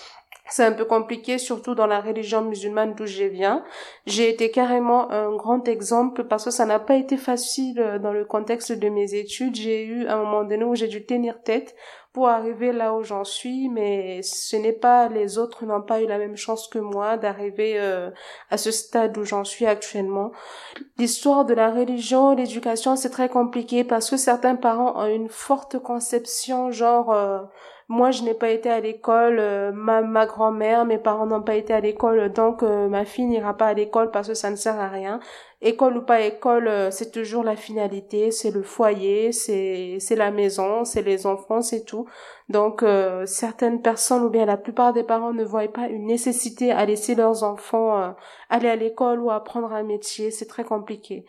c'est 0.49 0.64
un 0.64 0.73
peu 0.73 0.85
compliqué, 0.85 1.38
surtout 1.38 1.75
dans 1.75 1.87
la 1.87 2.00
religion 2.00 2.43
musulmane 2.43 2.95
d'où 2.95 3.07
je 3.07 3.25
viens. 3.25 3.64
J'ai 4.07 4.28
été 4.28 4.50
carrément 4.50 5.11
un 5.11 5.35
grand 5.37 5.69
exemple 5.69 6.25
parce 6.25 6.45
que 6.45 6.50
ça 6.50 6.67
n'a 6.67 6.78
pas 6.78 6.97
été 6.97 7.17
facile 7.17 7.81
euh, 7.81 7.99
dans 7.99 8.12
le 8.12 8.25
contexte 8.25 8.73
de 8.73 8.88
mes 8.88 9.14
études. 9.14 9.55
J'ai 9.55 9.85
eu 9.85 10.07
un 10.07 10.17
moment 10.17 10.45
donné 10.45 10.64
où 10.64 10.75
j'ai 10.75 10.88
dû 10.88 11.05
tenir 11.05 11.43
tête 11.43 11.75
pour 12.19 12.29
arriver 12.29 12.73
là 12.73 12.95
où 12.95 13.05
j'en 13.05 13.23
suis, 13.23 13.69
mais 13.69 14.23
ce 14.25 14.57
n'est 14.57 14.73
pas 14.73 15.09
les 15.09 15.39
autres 15.39 15.65
n'ont 15.65 15.83
pas 15.83 16.03
eu 16.03 16.07
la 16.09 16.19
même 16.19 16.37
chance 16.37 16.67
que 16.67 16.81
moi 16.81 17.17
d'arriver 17.17 17.75
euh, 17.79 18.11
à 18.51 18.57
ce 18.57 18.73
stade 18.73 19.17
où 19.17 19.23
j'en 19.23 19.45
suis 19.45 19.67
actuellement. 19.67 20.33
L'histoire 20.97 21.45
de 21.45 21.55
la 21.55 21.71
religion, 21.71 22.35
l'éducation, 22.35 22.97
c'est 22.97 23.11
très 23.11 23.29
compliqué 23.29 23.85
parce 23.85 24.11
que 24.11 24.17
certains 24.17 24.57
parents 24.57 25.01
ont 25.01 25.07
une 25.07 25.29
forte 25.29 25.79
conception 25.79 26.73
genre 26.73 27.13
euh, 27.13 27.39
moi 27.87 28.11
je 28.11 28.25
n'ai 28.25 28.35
pas 28.35 28.49
été 28.49 28.69
à 28.69 28.81
l'école, 28.81 29.39
euh, 29.39 29.71
ma, 29.73 30.03
ma 30.03 30.27
grand-mère, 30.27 30.87
mes 30.87 30.99
parents 30.99 31.27
n'ont 31.27 31.43
pas 31.43 31.55
été 31.55 31.73
à 31.73 31.79
l'école, 31.79 32.33
donc 32.33 32.63
ma 32.63 33.05
fille 33.05 33.27
n'ira 33.27 33.57
pas 33.57 33.67
à 33.67 33.75
l'école 33.75 34.11
parce 34.11 34.27
que 34.27 34.35
ça 34.35 34.51
ne 34.51 34.57
sert 34.57 34.81
à 34.81 34.89
rien. 34.89 35.21
École 35.61 35.97
ou 35.99 36.03
pas 36.03 36.21
école, 36.21 36.69
euh, 36.69 36.91
c'est 36.91 37.11
toujours 37.11 37.43
la 37.43 37.57
finalité, 37.57 38.31
c'est 38.31 38.53
le 38.53 38.62
foyer, 38.62 39.33
c'est 39.33 39.99
c'est 39.99 40.15
la 40.15 40.31
maison, 40.31 40.85
c'est 40.85 41.03
les 41.03 41.27
enfants, 41.27 41.62
c'est 41.62 41.85
tout. 41.85 42.07
Donc 42.49 42.85
certaines 43.27 43.83
personnes 43.83 44.23
ou 44.23 44.31
bien 44.31 44.47
la 44.47 44.57
plupart 44.57 44.93
des 44.93 45.03
parents 45.03 45.35
ne 45.35 45.45
voient 45.45 45.69
pas 45.69 45.88
une 45.88 46.07
nécessité 46.07 46.73
à 46.73 46.87
laisser 46.87 47.15
leurs 47.15 47.43
enfants 47.43 48.15
aller 48.49 48.69
à 48.69 48.77
l'école 48.77 49.21
ou 49.21 49.31
apprendre 49.31 49.73
un 49.73 49.83
métier, 49.83 50.31
c'est 50.31 50.47
très 50.47 50.65
compliqué. 50.65 51.27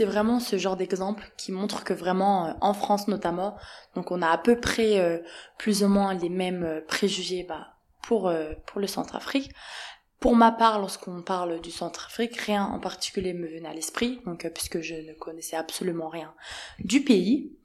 c'est 0.00 0.06
vraiment 0.06 0.40
ce 0.40 0.56
genre 0.56 0.78
d'exemple 0.78 1.30
qui 1.36 1.52
montre 1.52 1.84
que 1.84 1.92
vraiment 1.92 2.46
euh, 2.46 2.52
en 2.62 2.72
France 2.72 3.06
notamment, 3.06 3.54
donc 3.94 4.10
on 4.10 4.22
a 4.22 4.28
à 4.28 4.38
peu 4.38 4.58
près 4.58 4.98
euh, 4.98 5.18
plus 5.58 5.84
ou 5.84 5.88
moins 5.88 6.14
les 6.14 6.30
mêmes 6.30 6.64
euh, 6.64 6.80
préjugés 6.80 7.44
bah, 7.46 7.74
pour 8.02 8.32
pour 8.64 8.80
le 8.80 8.86
Centrafrique. 8.86 9.52
Pour 10.20 10.36
ma 10.36 10.52
part, 10.52 10.78
lorsqu'on 10.78 11.22
parle 11.22 11.60
du 11.60 11.70
Centrafrique, 11.70 12.36
rien 12.36 12.64
en 12.64 12.78
particulier 12.78 13.32
me 13.32 13.46
venait 13.46 13.68
à 13.68 13.74
l'esprit, 13.74 14.20
donc 14.26 14.48
puisque 14.54 14.80
je 14.80 14.94
ne 14.94 15.14
connaissais 15.14 15.56
absolument 15.56 16.08
rien 16.08 16.34
du 16.78 17.02
pays. 17.02 17.56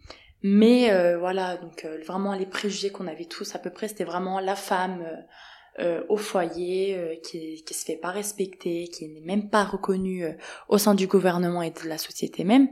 Mais 0.42 1.16
voilà, 1.18 1.58
donc 1.58 1.86
vraiment 2.06 2.34
les 2.34 2.46
préjugés 2.46 2.92
qu'on 2.92 3.08
avait 3.08 3.26
tous 3.26 3.56
à 3.56 3.60
peu 3.60 3.72
près, 3.72 3.88
c'était 3.88 4.04
vraiment 4.04 4.40
la 4.40 4.56
femme 4.56 5.04
euh, 5.78 6.04
au 6.08 6.16
foyer, 6.16 6.96
euh, 6.96 7.16
qui, 7.22 7.62
qui 7.66 7.74
se 7.74 7.84
fait 7.84 7.98
pas 7.98 8.12
respecter, 8.12 8.88
qui 8.88 9.10
n'est 9.10 9.20
même 9.20 9.50
pas 9.50 9.66
reconnu 9.66 10.24
euh, 10.24 10.32
au 10.70 10.78
sein 10.78 10.96
du 10.96 11.06
gouvernement 11.06 11.62
et 11.62 11.72
de 11.72 11.90
la 11.90 11.98
société 11.98 12.46
même, 12.46 12.70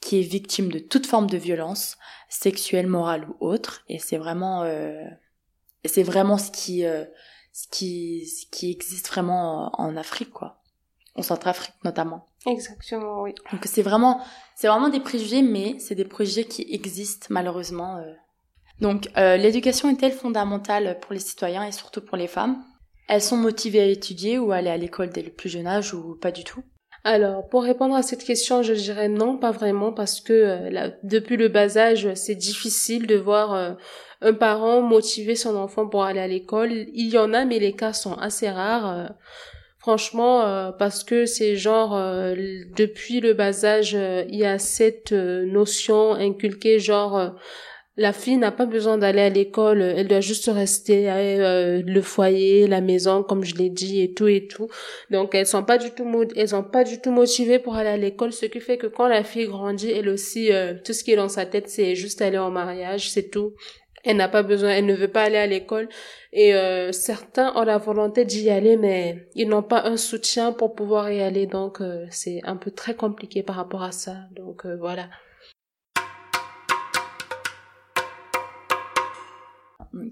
qui 0.00 0.18
est 0.18 0.24
victime 0.24 0.68
de 0.72 0.80
toute 0.80 1.06
forme 1.06 1.28
de 1.28 1.36
violence 1.36 1.96
sexuelle, 2.28 2.88
morale 2.88 3.28
ou 3.28 3.46
autre. 3.46 3.84
Et 3.88 4.00
c'est 4.00 4.18
vraiment, 4.18 4.64
c'est 5.84 6.02
vraiment 6.02 6.38
ce 6.38 6.50
qui, 6.50 6.84
ce 7.52 7.66
qui, 7.68 8.26
ce 8.26 8.46
qui 8.50 8.70
existe 8.70 9.08
vraiment 9.08 9.70
en 9.80 9.96
Afrique, 9.96 10.30
quoi, 10.30 10.60
en 11.14 11.22
Centrafrique 11.22 11.74
notamment. 11.84 12.26
Exactement, 12.46 13.22
oui. 13.22 13.34
Donc 13.52 13.62
c'est 13.64 13.82
vraiment, 13.82 14.20
c'est 14.54 14.68
vraiment 14.68 14.88
des 14.88 15.00
préjugés, 15.00 15.42
mais 15.42 15.78
c'est 15.78 15.94
des 15.94 16.04
préjugés 16.04 16.44
qui 16.44 16.66
existent 16.70 17.26
malheureusement 17.30 18.02
donc 18.80 19.08
euh, 19.16 19.36
l'éducation 19.36 19.90
est-elle 19.90 20.12
fondamentale 20.12 20.98
pour 21.00 21.12
les 21.12 21.20
citoyens 21.20 21.64
et 21.64 21.72
surtout 21.72 22.00
pour 22.00 22.16
les 22.16 22.26
femmes? 22.26 22.62
Elles 23.08 23.22
sont 23.22 23.36
motivées 23.36 23.80
à 23.80 23.86
étudier 23.86 24.38
ou 24.38 24.52
à 24.52 24.56
aller 24.56 24.70
à 24.70 24.76
l'école 24.76 25.10
dès 25.10 25.22
le 25.22 25.30
plus 25.30 25.48
jeune 25.48 25.66
âge 25.66 25.94
ou 25.94 26.16
pas 26.16 26.32
du 26.32 26.44
tout? 26.44 26.62
Alors, 27.02 27.48
pour 27.48 27.62
répondre 27.62 27.94
à 27.94 28.02
cette 28.02 28.24
question, 28.24 28.62
je 28.62 28.74
dirais 28.74 29.08
non, 29.08 29.38
pas 29.38 29.52
vraiment, 29.52 29.92
parce 29.92 30.20
que 30.20 30.32
euh, 30.32 30.90
depuis 31.02 31.38
le 31.38 31.48
bas 31.48 31.78
âge, 31.78 32.12
c'est 32.14 32.34
difficile 32.34 33.06
de 33.06 33.16
voir 33.16 33.54
euh, 33.54 33.72
un 34.20 34.32
parent 34.32 34.82
motiver 34.82 35.34
son 35.34 35.56
enfant 35.56 35.86
pour 35.86 36.04
aller 36.04 36.20
à 36.20 36.28
l'école. 36.28 36.72
Il 36.72 37.08
y 37.08 37.18
en 37.18 37.32
a, 37.32 37.44
mais 37.44 37.58
les 37.58 37.72
cas 37.72 37.92
sont 37.92 38.14
assez 38.14 38.50
rares. 38.50 39.12
franchement, 39.78 40.72
parce 40.78 41.04
que 41.04 41.24
c'est 41.24 41.56
genre, 41.56 41.92
depuis 42.76 43.20
le 43.20 43.32
bas 43.32 43.64
âge, 43.64 43.94
il 43.94 44.36
y 44.36 44.44
a 44.44 44.58
cette 44.58 45.12
notion 45.12 46.12
inculquée, 46.12 46.78
genre, 46.78 47.34
la 48.00 48.14
fille 48.14 48.38
n'a 48.38 48.50
pas 48.50 48.64
besoin 48.64 48.96
d'aller 48.96 49.20
à 49.20 49.28
l'école, 49.28 49.82
elle 49.82 50.08
doit 50.08 50.20
juste 50.20 50.50
rester 50.50 51.10
euh, 51.10 51.82
le 51.84 52.00
foyer, 52.00 52.66
la 52.66 52.80
maison, 52.80 53.22
comme 53.22 53.44
je 53.44 53.54
l'ai 53.56 53.68
dit, 53.68 54.00
et 54.00 54.14
tout 54.14 54.26
et 54.26 54.46
tout. 54.46 54.68
Donc 55.10 55.34
elles 55.34 55.46
sont 55.46 55.64
pas 55.64 55.76
du 55.76 55.90
tout 55.90 56.06
elles 56.34 56.48
sont 56.48 56.62
pas 56.62 56.82
du 56.82 57.00
tout 57.00 57.10
motivées 57.10 57.58
pour 57.58 57.74
aller 57.74 57.90
à 57.90 57.98
l'école, 57.98 58.32
ce 58.32 58.46
qui 58.46 58.60
fait 58.60 58.78
que 58.78 58.86
quand 58.86 59.06
la 59.06 59.22
fille 59.22 59.48
grandit, 59.48 59.90
elle 59.90 60.08
aussi, 60.08 60.50
euh, 60.50 60.74
tout 60.82 60.94
ce 60.94 61.04
qui 61.04 61.12
est 61.12 61.16
dans 61.16 61.28
sa 61.28 61.44
tête, 61.44 61.68
c'est 61.68 61.94
juste 61.94 62.22
aller 62.22 62.38
en 62.38 62.50
mariage, 62.50 63.10
c'est 63.10 63.28
tout. 63.28 63.52
Elle 64.04 64.16
n'a 64.16 64.28
pas 64.28 64.42
besoin, 64.42 64.70
elle 64.70 64.86
ne 64.86 64.94
veut 64.94 65.08
pas 65.08 65.22
aller 65.22 65.36
à 65.36 65.46
l'école. 65.46 65.88
Et 66.32 66.54
euh, 66.54 66.92
certains 66.92 67.54
ont 67.56 67.64
la 67.64 67.78
volonté 67.78 68.24
d'y 68.24 68.50
aller, 68.50 68.76
mais 68.76 69.28
ils 69.34 69.48
n'ont 69.48 69.62
pas 69.62 69.82
un 69.86 69.96
soutien 69.96 70.52
pour 70.52 70.74
pouvoir 70.74 71.10
y 71.10 71.20
aller. 71.20 71.46
Donc 71.46 71.82
c'est 72.10 72.40
un 72.44 72.56
peu 72.56 72.70
très 72.70 72.94
compliqué 72.94 73.42
par 73.42 73.56
rapport 73.56 73.82
à 73.82 73.92
ça. 73.92 74.16
Donc 74.34 74.66
voilà. 74.66 75.08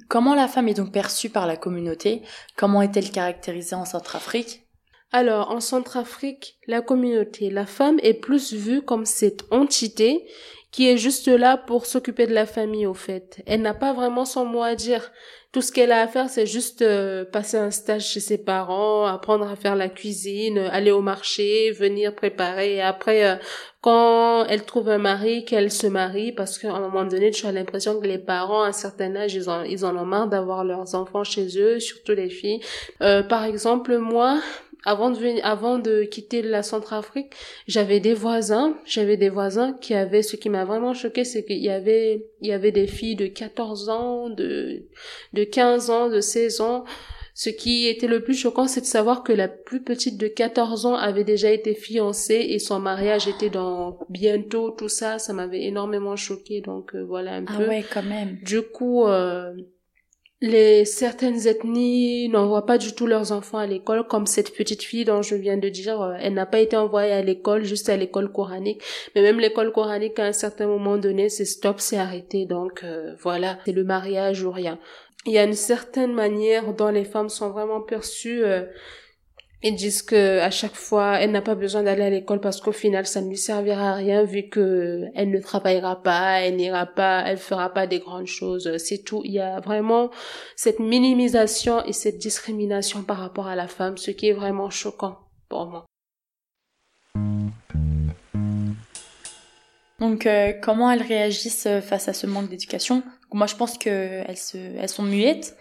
Comment 0.09 0.35
la 0.35 0.49
femme 0.49 0.69
est 0.69 0.75
donc 0.75 0.93
perçue 0.93 1.31
par 1.31 1.47
la 1.47 1.57
communauté? 1.57 2.23
Comment 2.57 2.83
est-elle 2.83 3.11
caractérisée 3.11 3.77
en 3.77 3.85
Centrafrique? 3.85 4.65
Alors, 5.11 5.51
en 5.51 5.61
Centrafrique, 5.61 6.59
la 6.67 6.83
communauté, 6.83 7.49
la 7.49 7.65
femme 7.65 7.99
est 8.03 8.15
plus 8.15 8.53
vue 8.53 8.83
comme 8.83 9.07
cette 9.07 9.45
entité 9.51 10.27
qui 10.71 10.89
est 10.89 10.99
juste 10.99 11.29
là 11.29 11.57
pour 11.57 11.87
s'occuper 11.87 12.27
de 12.27 12.35
la 12.35 12.47
famille, 12.47 12.87
au 12.87 12.95
fait. 12.95 13.43
Elle 13.47 13.63
n'a 13.63 13.75
pas 13.75 13.93
vraiment 13.93 14.25
son 14.25 14.45
mot 14.45 14.63
à 14.63 14.75
dire. 14.75 15.11
Tout 15.51 15.63
ce 15.63 15.73
qu'elle 15.73 15.93
a 15.93 16.03
à 16.03 16.07
faire, 16.07 16.29
c'est 16.29 16.45
juste 16.45 16.83
euh, 16.83 17.25
passer 17.25 17.57
un 17.57 17.71
stage 17.71 18.07
chez 18.07 18.21
ses 18.21 18.37
parents, 18.37 19.07
apprendre 19.07 19.49
à 19.49 19.57
faire 19.57 19.77
la 19.77 19.89
cuisine, 19.89 20.59
aller 20.59 20.91
au 20.91 21.01
marché, 21.01 21.71
venir 21.71 22.15
préparer. 22.15 22.75
Et 22.75 22.83
après, 22.83 23.25
euh, 23.25 23.37
quand 23.81 24.45
elle 24.45 24.65
trouve 24.65 24.91
un 24.91 24.99
mari, 24.99 25.47
qu'elle 25.47 25.71
se 25.71 25.87
marie, 25.87 26.33
parce 26.33 26.59
qu'à 26.59 26.75
un 26.75 26.81
moment 26.81 27.07
donné, 27.07 27.31
tu 27.31 27.47
as 27.47 27.53
l'impression 27.53 27.99
que 27.99 28.07
les 28.07 28.19
parents, 28.19 28.63
à 28.63 28.69
un 28.69 28.73
certain 28.73 29.17
âge, 29.17 29.35
ils, 29.35 29.49
ont, 29.49 29.63
ils 29.63 29.87
en 29.87 29.97
ont 29.97 30.05
marre 30.05 30.29
d'avoir 30.29 30.65
leurs 30.65 30.95
enfants 30.95 31.25
chez 31.25 31.59
eux, 31.59 31.81
surtout 31.81 32.13
les 32.13 32.29
filles. 32.29 32.61
Euh, 33.01 33.23
par 33.23 33.45
exemple, 33.45 33.97
moi, 33.97 34.43
avant 34.85 35.11
de 35.11 35.19
venir, 35.19 35.45
avant 35.45 35.79
de 35.79 36.05
quitter 36.05 36.43
la 36.43 36.63
Centrafrique, 36.63 37.33
j'avais 37.67 38.01
des 38.01 38.15
voisins, 38.15 38.77
j'avais 38.85 39.17
des 39.17 39.29
voisins 39.29 39.73
qui 39.75 39.95
avaient, 39.95 40.23
ce 40.23 40.37
qui 40.37 40.49
m'a 40.49 40.65
vraiment 40.65 40.95
choqué, 40.95 41.25
c'est 41.25 41.45
qu'il 41.45 41.59
y 41.59 41.71
avait, 41.71 42.27
il 42.41 42.49
y 42.49 42.53
avait 42.53 42.73
des 42.73 42.87
filles 42.87 43.17
de 43.17 43.27
14 43.27 43.89
ans, 43.89 44.31
de, 44.31 44.87
de 45.33 45.45
15 45.45 45.91
ans, 45.91 46.09
de 46.09 46.21
16 46.21 46.61
ans. 46.61 46.85
Ce 47.35 47.51
qui 47.51 47.87
était 47.87 48.09
le 48.09 48.25
plus 48.25 48.35
choquant, 48.35 48.67
c'est 48.67 48.81
de 48.81 48.87
savoir 48.87 49.23
que 49.23 49.33
la 49.33 49.47
plus 49.47 49.81
petite 49.81 50.19
de 50.19 50.27
14 50.27 50.87
ans 50.87 50.97
avait 50.97 51.23
déjà 51.23 51.53
été 51.53 51.73
fiancée 51.73 52.47
et 52.49 52.59
son 52.59 52.81
mariage 52.81 53.29
était 53.29 53.49
dans 53.49 54.01
bientôt, 54.09 54.71
tout 54.71 54.89
ça, 54.89 55.21
ça 55.21 55.33
m'avait 55.33 55.63
énormément 55.63 56.17
choqué, 56.17 56.61
donc 56.63 56.97
euh, 56.97 57.05
voilà 57.05 57.35
un 57.37 57.45
ah 57.47 57.57
peu. 57.57 57.65
Ah 57.65 57.69
ouais, 57.69 57.85
quand 57.93 58.03
même. 58.03 58.39
Du 58.43 58.63
coup, 58.63 59.07
euh, 59.07 59.55
les 60.41 60.85
certaines 60.85 61.49
ethnies 61.49 62.29
n'envoient 62.29 62.67
pas 62.67 62.79
du 62.79 62.93
tout 62.95 63.07
leurs 63.07 63.33
enfants 63.33 63.59
à 63.59 63.67
l'école, 63.67 64.07
comme 64.07 64.27
cette 64.27 64.57
petite 64.57 64.83
fille 64.83 65.05
dont 65.05 65.21
je 65.21 65.35
viens 65.35 65.57
de 65.57 65.69
dire, 65.69 66.01
euh, 66.01 66.15
elle 66.21 66.35
n'a 66.35 66.47
pas 66.47 66.61
été 66.61 66.77
envoyée 66.77 67.13
à 67.13 67.23
l'école, 67.23 67.65
juste 67.65 67.89
à 67.89 67.97
l'école 67.97 68.31
coranique. 68.31 68.83
Mais 69.15 69.23
même 69.23 69.41
l'école 69.41 69.73
coranique, 69.73 70.19
à 70.21 70.27
un 70.27 70.33
certain 70.33 70.69
moment 70.69 70.97
donné, 70.97 71.29
c'est 71.29 71.45
stop, 71.45 71.81
c'est 71.81 71.99
arrêté. 71.99 72.47
Donc 72.47 72.85
euh, 72.85 73.15
voilà, 73.21 73.59
c'est 73.65 73.73
le 73.73 73.83
mariage 73.83 74.45
ou 74.45 74.53
rien. 74.53 74.79
Il 75.27 75.33
y 75.33 75.39
a 75.39 75.45
une 75.45 75.55
certaine 75.55 76.13
manière 76.13 76.73
dont 76.73 76.89
les 76.89 77.05
femmes 77.05 77.29
sont 77.29 77.51
vraiment 77.51 77.81
perçues. 77.81 78.45
Euh, 78.45 78.63
ils 79.63 79.75
disent 79.75 80.03
que 80.03 80.39
à 80.39 80.51
chaque 80.51 80.77
fois, 80.77 81.19
elle 81.19 81.33
n'a 81.33 81.43
pas 81.43 81.57
besoin 81.57 81.83
d'aller 81.83 82.05
à 82.05 82.11
l'école 82.11 82.41
parce 82.41 82.61
qu'au 82.61 82.71
final, 82.71 83.07
ça 83.07 83.21
ne 83.21 83.29
lui 83.29 83.37
servira 83.37 83.91
à 83.91 83.95
rien 83.95 84.23
vu 84.23 84.49
que 84.49 85.07
elle 85.17 85.31
ne 85.31 85.41
travaillera 85.41 86.01
pas, 86.01 86.41
elle 86.43 86.57
n'ira 86.57 86.87
pas, 86.87 87.25
elle 87.27 87.39
fera 87.39 87.75
pas 87.75 87.89
des 87.89 87.99
grandes 87.99 88.27
choses. 88.27 88.77
C'est 88.77 89.03
tout. 89.03 89.23
Il 89.25 89.33
y 89.33 89.41
a 89.41 89.59
vraiment 89.59 90.11
cette 90.55 90.79
minimisation 90.79 91.85
et 91.85 91.93
cette 91.93 92.19
discrimination 92.19 93.03
par 93.03 93.19
rapport 93.19 93.49
à 93.49 93.57
la 93.57 93.67
femme, 93.67 93.97
ce 93.97 94.13
qui 94.13 94.29
est 94.29 94.33
vraiment 94.33 94.71
choquant 94.71 95.19
pour 95.49 95.67
moi. 95.67 95.85
Donc, 99.99 100.27
euh, 100.27 100.53
comment 100.63 100.93
elles 100.93 101.03
réagissent 101.03 101.67
face 101.83 102.07
à 102.07 102.13
ce 102.13 102.29
manque 102.29 102.49
d'éducation? 102.49 103.03
Moi, 103.33 103.49
je 103.49 103.57
pense 103.57 103.77
qu'elles 103.77 104.37
elles 104.55 104.89
sont 104.89 105.03
muettes 105.03 105.57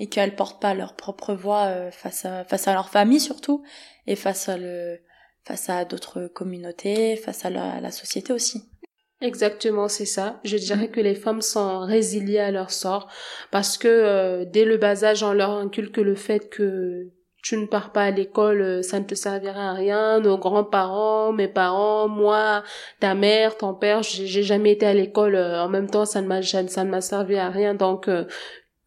et 0.00 0.08
qu'elles 0.08 0.34
portent 0.34 0.60
pas 0.60 0.74
leur 0.74 0.96
propre 0.96 1.34
voix 1.34 1.66
euh, 1.66 1.90
face 1.92 2.24
à 2.24 2.44
face 2.44 2.66
à 2.66 2.72
leur 2.72 2.88
famille 2.88 3.20
surtout 3.20 3.62
et 4.08 4.16
face 4.16 4.48
à 4.48 4.56
le 4.56 4.98
face 5.44 5.70
à 5.70 5.84
d'autres 5.84 6.26
communautés, 6.26 7.16
face 7.16 7.44
à 7.44 7.50
la, 7.50 7.90
société 7.90 8.32
aussi. 8.32 8.62
Exactement, 9.20 9.88
c'est 9.88 10.06
ça. 10.06 10.40
Je 10.44 10.56
dirais 10.56 10.88
que 10.88 11.00
les 11.00 11.14
femmes 11.14 11.42
sont 11.42 11.80
résiliées 11.80 12.38
à 12.38 12.50
leur 12.50 12.70
sort 12.70 13.08
parce 13.50 13.78
que 13.78 13.88
euh, 13.88 14.44
dès 14.46 14.64
le 14.64 14.76
bas 14.76 15.04
âge, 15.04 15.22
on 15.22 15.32
leur 15.32 15.50
inculque 15.50 15.98
le 15.98 16.14
fait 16.14 16.48
que 16.50 17.10
tu 17.42 17.56
ne 17.56 17.66
pars 17.66 17.92
pas 17.92 18.04
à 18.04 18.10
l'école, 18.10 18.60
euh, 18.60 18.82
ça 18.82 19.00
ne 19.00 19.04
te 19.04 19.14
servira 19.14 19.70
à 19.70 19.72
rien. 19.72 20.20
Nos 20.20 20.36
grands-parents, 20.36 21.32
mes 21.32 21.48
parents, 21.48 22.06
moi, 22.06 22.62
ta 23.00 23.14
mère, 23.14 23.56
ton 23.56 23.74
père, 23.74 24.02
j'ai 24.02 24.42
jamais 24.42 24.72
été 24.72 24.86
à 24.86 24.94
l'école. 24.94 25.36
En 25.36 25.68
même 25.68 25.88
temps, 25.88 26.04
ça 26.04 26.20
ne 26.20 26.26
m'a 26.26 26.42
ça 26.42 26.62
ne 26.62 26.90
m'a 26.90 27.00
servi 27.00 27.36
à 27.36 27.48
rien. 27.48 27.74
Donc 27.74 28.08
euh, 28.08 28.24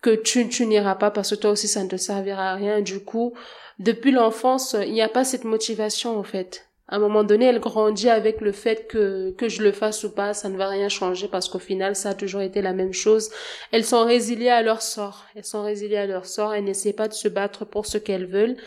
que 0.03 0.15
tu 0.15 0.47
tu 0.49 0.67
n'iras 0.67 0.95
pas 0.95 1.09
parce 1.09 1.31
que 1.31 1.35
toi 1.35 1.51
aussi 1.51 1.67
ça 1.67 1.83
ne 1.83 1.89
te 1.89 1.97
servira 1.97 2.51
à 2.51 2.55
rien. 2.55 2.81
Du 2.81 2.99
coup, 2.99 3.33
depuis 3.79 4.11
l'enfance, 4.11 4.75
il 4.79 4.93
n'y 4.93 5.01
a 5.01 5.09
pas 5.09 5.23
cette 5.23 5.45
motivation 5.45 6.19
en 6.19 6.23
fait 6.23 6.67
à 6.93 6.97
un 6.97 6.99
moment 6.99 7.23
donné, 7.23 7.45
elle 7.45 7.59
grandit 7.59 8.09
avec 8.09 8.41
le 8.41 8.51
fait 8.51 8.87
que, 8.87 9.31
que 9.31 9.47
je 9.47 9.63
le 9.63 9.71
fasse 9.71 10.03
ou 10.03 10.11
pas, 10.11 10.33
ça 10.33 10.49
ne 10.49 10.57
va 10.57 10.67
rien 10.67 10.89
changer 10.89 11.27
parce 11.27 11.47
qu'au 11.47 11.59
final, 11.59 11.95
ça 11.95 12.09
a 12.09 12.13
toujours 12.13 12.41
été 12.41 12.61
la 12.61 12.73
même 12.73 12.93
chose. 12.93 13.31
Elles 13.71 13.85
sont 13.85 14.03
résiliées 14.03 14.49
à 14.49 14.61
leur 14.61 14.81
sort. 14.81 15.25
Elles 15.35 15.45
sont 15.45 15.63
résiliées 15.63 15.97
à 15.97 16.05
leur 16.05 16.25
sort. 16.25 16.53
Elles 16.53 16.65
n'essaient 16.65 16.93
pas 16.93 17.07
de 17.07 17.13
se 17.13 17.27
battre 17.29 17.65
pour 17.65 17.85
ce 17.85 17.97
qu'elles 17.97 18.25
veulent. 18.25 18.57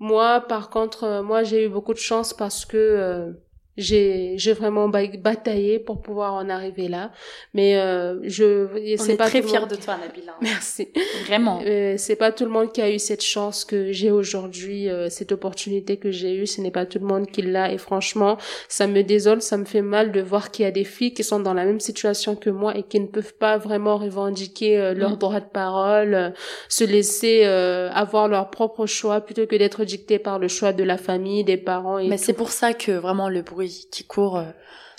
Moi, 0.00 0.40
par 0.48 0.70
contre, 0.70 1.04
euh, 1.04 1.22
moi, 1.22 1.44
j'ai 1.44 1.64
eu 1.64 1.68
beaucoup 1.68 1.94
de 1.94 1.98
chance 1.98 2.34
parce 2.34 2.66
que, 2.66 2.76
euh, 2.76 3.30
j'ai 3.76 4.34
j'ai 4.36 4.52
vraiment 4.52 4.88
bataillé 4.88 5.78
pour 5.78 6.02
pouvoir 6.02 6.34
en 6.34 6.50
arriver 6.50 6.88
là. 6.88 7.10
Mais 7.54 7.76
euh, 7.76 8.18
je 8.24 8.68
on 8.72 9.08
est 9.08 9.16
pas 9.16 9.28
très 9.28 9.42
fiers 9.42 9.66
de 9.68 9.76
toi 9.76 9.96
Nabila. 9.96 10.34
Merci. 10.42 10.88
Vraiment. 11.26 11.62
Euh, 11.64 11.94
c'est 11.96 12.16
pas 12.16 12.32
tout 12.32 12.44
le 12.44 12.50
monde 12.50 12.72
qui 12.72 12.82
a 12.82 12.90
eu 12.90 12.98
cette 12.98 13.22
chance 13.22 13.64
que 13.64 13.90
j'ai 13.92 14.10
aujourd'hui 14.10 14.88
euh, 14.88 15.08
cette 15.08 15.32
opportunité 15.32 15.96
que 15.96 16.10
j'ai 16.10 16.34
eue. 16.34 16.46
Ce 16.46 16.60
n'est 16.60 16.70
pas 16.70 16.84
tout 16.84 16.98
le 16.98 17.06
monde 17.06 17.26
qui 17.28 17.42
l'a. 17.42 17.72
Et 17.72 17.78
franchement 17.78 18.36
ça 18.68 18.86
me 18.86 19.02
désole 19.02 19.40
ça 19.40 19.56
me 19.56 19.64
fait 19.64 19.82
mal 19.82 20.12
de 20.12 20.20
voir 20.20 20.50
qu'il 20.50 20.64
y 20.64 20.68
a 20.68 20.70
des 20.70 20.84
filles 20.84 21.14
qui 21.14 21.24
sont 21.24 21.40
dans 21.40 21.54
la 21.54 21.64
même 21.64 21.80
situation 21.80 22.36
que 22.36 22.50
moi 22.50 22.76
et 22.76 22.82
qui 22.82 23.00
ne 23.00 23.06
peuvent 23.06 23.34
pas 23.34 23.56
vraiment 23.56 23.96
revendiquer 23.96 24.78
euh, 24.78 24.94
leur 24.94 25.12
mm. 25.12 25.18
droit 25.18 25.40
de 25.40 25.46
parole 25.46 26.14
euh, 26.14 26.30
se 26.68 26.84
laisser 26.84 27.44
avoir 27.44 28.28
leur 28.28 28.50
propre 28.50 28.86
choix 28.86 29.20
plutôt 29.20 29.46
que 29.46 29.56
d'être 29.56 29.84
dictées 29.84 30.18
par 30.18 30.38
le 30.38 30.48
choix 30.48 30.72
de 30.72 30.84
la 30.84 30.96
famille 30.96 31.44
des 31.44 31.56
parents 31.56 31.98
et 31.98 32.08
mais 32.08 32.16
c'est 32.16 32.32
pour 32.32 32.50
ça 32.50 32.74
que 32.74 32.92
vraiment 32.92 33.28
le 33.28 33.42
bruit 33.42 33.61
qui 33.68 34.04
court 34.04 34.38
euh, 34.38 34.44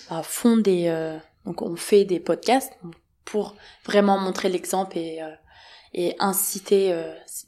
bah, 0.10 0.22
font 0.24 0.58
des 0.58 0.86
euh, 0.88 1.18
donc 1.46 1.62
on 1.62 1.76
fait 1.76 2.06
des 2.06 2.20
podcasts 2.20 2.74
pour 3.26 3.56
vraiment 3.86 4.18
montrer 4.18 4.50
l'exemple 4.50 4.98
et 4.98 5.22
euh, 5.22 5.30
et 5.96 6.16
inciter 6.18 6.92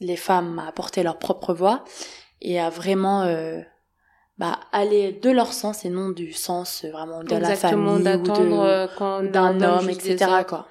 les 0.01 0.15
femmes 0.15 0.59
à 0.59 0.67
apporter 0.67 1.01
leur 1.01 1.17
propre 1.17 1.55
voix 1.55 1.83
et 2.43 2.59
à 2.59 2.69
vraiment 2.69 3.25
bah, 4.37 4.59
aller 4.71 5.13
de 5.13 5.31
leur 5.31 5.51
sens 5.51 5.83
et 5.83 5.89
non 5.89 6.09
du 6.09 6.31
sens 6.31 6.85
vraiment 6.85 7.23
de 7.23 7.35
la 7.35 7.55
famille 7.55 8.07
ou 8.07 8.19
d'un 8.21 9.61
homme, 9.63 9.89
etc. 9.89 10.43
quoi. 10.47 10.67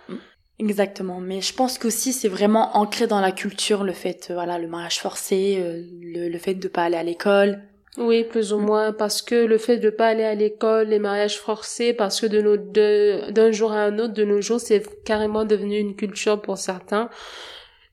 Exactement, 0.60 1.18
mais 1.18 1.40
je 1.40 1.52
pense 1.52 1.78
qu'aussi 1.78 2.12
c'est 2.12 2.28
vraiment 2.28 2.76
ancré 2.76 3.08
dans 3.08 3.20
la 3.20 3.32
culture 3.32 3.82
le 3.82 3.92
fait, 3.92 4.30
voilà, 4.32 4.60
le 4.60 4.68
mariage 4.68 5.00
forcé, 5.00 5.56
le, 6.00 6.28
le 6.28 6.38
fait 6.38 6.54
de 6.54 6.68
pas 6.68 6.84
aller 6.84 6.96
à 6.96 7.02
l'école, 7.02 7.60
oui, 7.96 8.24
plus 8.24 8.52
ou 8.52 8.58
moins, 8.58 8.92
parce 8.92 9.22
que 9.22 9.36
le 9.36 9.56
fait 9.56 9.78
de 9.78 9.88
pas 9.88 10.08
aller 10.08 10.24
à 10.24 10.34
l'école, 10.34 10.88
les 10.88 10.98
mariages 10.98 11.38
forcés, 11.38 11.92
parce 11.92 12.20
que 12.20 12.26
de 12.26 12.40
nos 12.40 12.56
d'un 12.56 13.52
jour 13.52 13.72
à 13.72 13.84
un 13.84 13.98
autre, 14.00 14.14
de 14.14 14.24
nos 14.24 14.40
jours, 14.40 14.60
c'est 14.60 14.82
carrément 15.04 15.44
devenu 15.44 15.78
une 15.78 15.94
culture 15.94 16.42
pour 16.42 16.58
certains. 16.58 17.08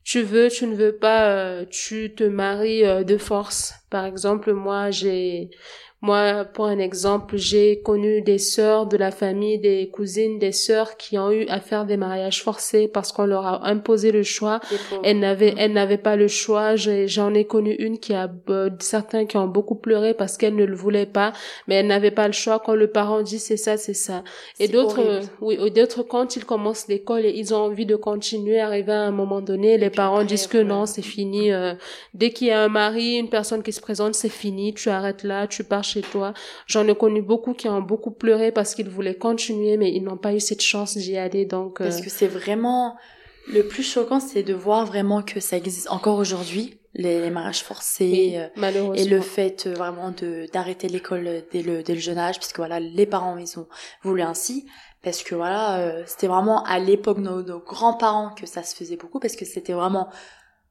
Tu 0.04 0.24
veux, 0.24 0.50
tu 0.50 0.66
ne 0.66 0.76
veux 0.76 0.96
pas, 0.98 1.30
euh, 1.30 1.66
tu 1.70 2.16
te 2.16 2.24
maries 2.24 2.84
euh, 2.86 3.04
de 3.04 3.18
force. 3.18 3.76
Par 3.92 4.06
exemple, 4.06 4.54
moi, 4.54 4.90
j'ai 4.90 5.52
moi, 6.04 6.46
pour 6.46 6.66
un 6.66 6.80
exemple, 6.80 7.38
j'ai 7.38 7.80
connu 7.82 8.24
des 8.24 8.40
sœurs 8.40 8.88
de 8.88 8.98
la 8.98 9.12
famille, 9.12 9.60
des 9.60 9.88
cousines, 9.94 10.40
des 10.40 10.52
sœurs 10.52 10.98
qui 10.98 11.20
ont 11.20 11.32
eu 11.32 11.46
à 11.48 11.60
faire 11.60 11.86
des 11.86 11.96
mariages 11.96 12.42
forcés 12.42 12.88
parce 12.88 13.12
qu'on 13.12 13.28
leur 13.28 13.46
a 13.46 13.68
imposé 13.68 14.12
le 14.12 14.24
choix. 14.24 14.62
Elles 15.04 15.20
n'avaient, 15.20 15.54
elles 15.58 15.74
n'avaient 15.74 16.00
pas 16.00 16.16
le 16.16 16.28
choix. 16.28 16.76
J'en 16.76 17.36
ai, 17.36 17.46
connu 17.46 17.74
une 17.76 18.00
qui 18.00 18.16
a, 18.16 18.32
euh, 18.50 18.72
certains 18.80 19.26
qui 19.28 19.38
ont 19.38 19.48
beaucoup 19.48 19.76
pleuré 19.76 20.16
parce 20.16 20.38
qu'elle 20.38 20.56
ne 20.56 20.66
le 20.66 20.76
voulait 20.76 21.06
pas, 21.06 21.34
mais 21.68 21.76
elle 21.76 21.88
n'avait 21.88 22.10
pas 22.10 22.26
le 22.26 22.34
choix 22.34 22.60
quand 22.60 22.74
le 22.74 22.88
parent 22.88 23.22
dit 23.22 23.38
c'est 23.38 23.58
ça, 23.58 23.78
c'est 23.78 23.94
ça. 23.94 24.24
Et 24.60 24.68
d'autres, 24.68 25.22
oui, 25.40 25.58
d'autres 25.70 26.02
quand 26.02 26.36
ils 26.36 26.46
commencent 26.46 26.88
l'école 26.88 27.26
et 27.26 27.34
ils 27.36 27.54
ont 27.54 27.58
envie 27.58 27.86
de 27.86 27.96
continuer, 27.96 28.60
arriver 28.60 28.94
à 28.94 29.02
un 29.02 29.12
moment 29.12 29.42
donné, 29.42 29.78
les 29.78 29.92
parents 29.92 30.24
disent 30.24 30.48
que 30.48 30.58
non, 30.58 30.88
c'est 30.88 31.04
fini. 31.04 31.52
Euh, 31.52 31.76
dès 32.16 32.32
qu'il 32.32 32.48
y 32.48 32.52
a 32.52 32.62
un 32.62 32.70
mari, 32.70 33.18
une 33.18 33.30
personne 33.30 33.62
qui 33.62 33.72
se 33.72 33.82
présente, 33.82 34.16
c'est 34.16 34.30
fini. 34.30 34.74
Tu 34.74 34.90
arrêtes 34.90 35.24
là, 35.24 35.46
tu 35.46 35.64
pars 35.64 35.91
chez 35.92 36.02
toi. 36.02 36.34
J'en 36.68 36.88
ai 36.88 36.96
connu 36.96 37.22
beaucoup 37.22 37.54
qui 37.54 37.68
ont 37.68 37.82
beaucoup 37.82 38.12
pleuré 38.12 38.52
parce 38.52 38.76
qu'ils 38.76 38.90
voulaient 38.90 39.16
continuer, 39.16 39.78
mais 39.78 39.92
ils 39.92 40.04
n'ont 40.04 40.18
pas 40.18 40.34
eu 40.34 40.40
cette 40.40 40.62
chance 40.62 40.98
d'y 40.98 41.18
aller. 41.18 41.46
Donc, 41.46 41.82
euh, 41.82 41.86
parce 41.86 42.02
que 42.02 42.10
c'est 42.10 42.28
vraiment 42.28 42.98
le 43.48 43.64
plus 43.64 43.84
choquant, 43.84 44.20
c'est 44.20 44.44
de 44.44 44.54
voir 44.54 44.86
vraiment 44.86 45.22
que 45.22 45.40
ça 45.40 45.58
existe 45.58 45.90
encore 45.90 46.18
aujourd'hui, 46.18 46.80
les, 46.94 47.30
mariages 47.32 47.64
forcés 47.64 48.34
euh, 48.58 48.94
et 48.94 49.06
le 49.06 49.22
fait 49.22 49.66
euh, 49.66 49.74
vraiment 49.74 50.12
de 50.12 50.46
d'arrêter 50.54 50.88
l'école 50.88 51.44
dès 51.52 51.62
le 51.62 51.84
dès 51.84 51.94
le 51.94 52.00
jeune 52.00 52.18
âge, 52.18 52.38
puisque 52.38 52.58
voilà, 52.58 52.80
les 52.80 53.06
parents 53.06 53.38
ils 53.38 53.60
ont 53.60 53.68
voulu 54.04 54.22
ainsi. 54.22 54.66
Parce 55.04 55.24
que 55.24 55.34
voilà, 55.34 56.06
c'était 56.06 56.28
vraiment 56.28 56.64
à 56.64 56.78
l'époque 56.78 57.18
nos, 57.18 57.42
nos 57.42 57.58
grands-parents 57.58 58.36
que 58.36 58.46
ça 58.46 58.62
se 58.62 58.76
faisait 58.76 58.98
beaucoup, 58.98 59.20
parce 59.20 59.36
que 59.36 59.46
c'était 59.46 59.74
vraiment, 59.74 60.10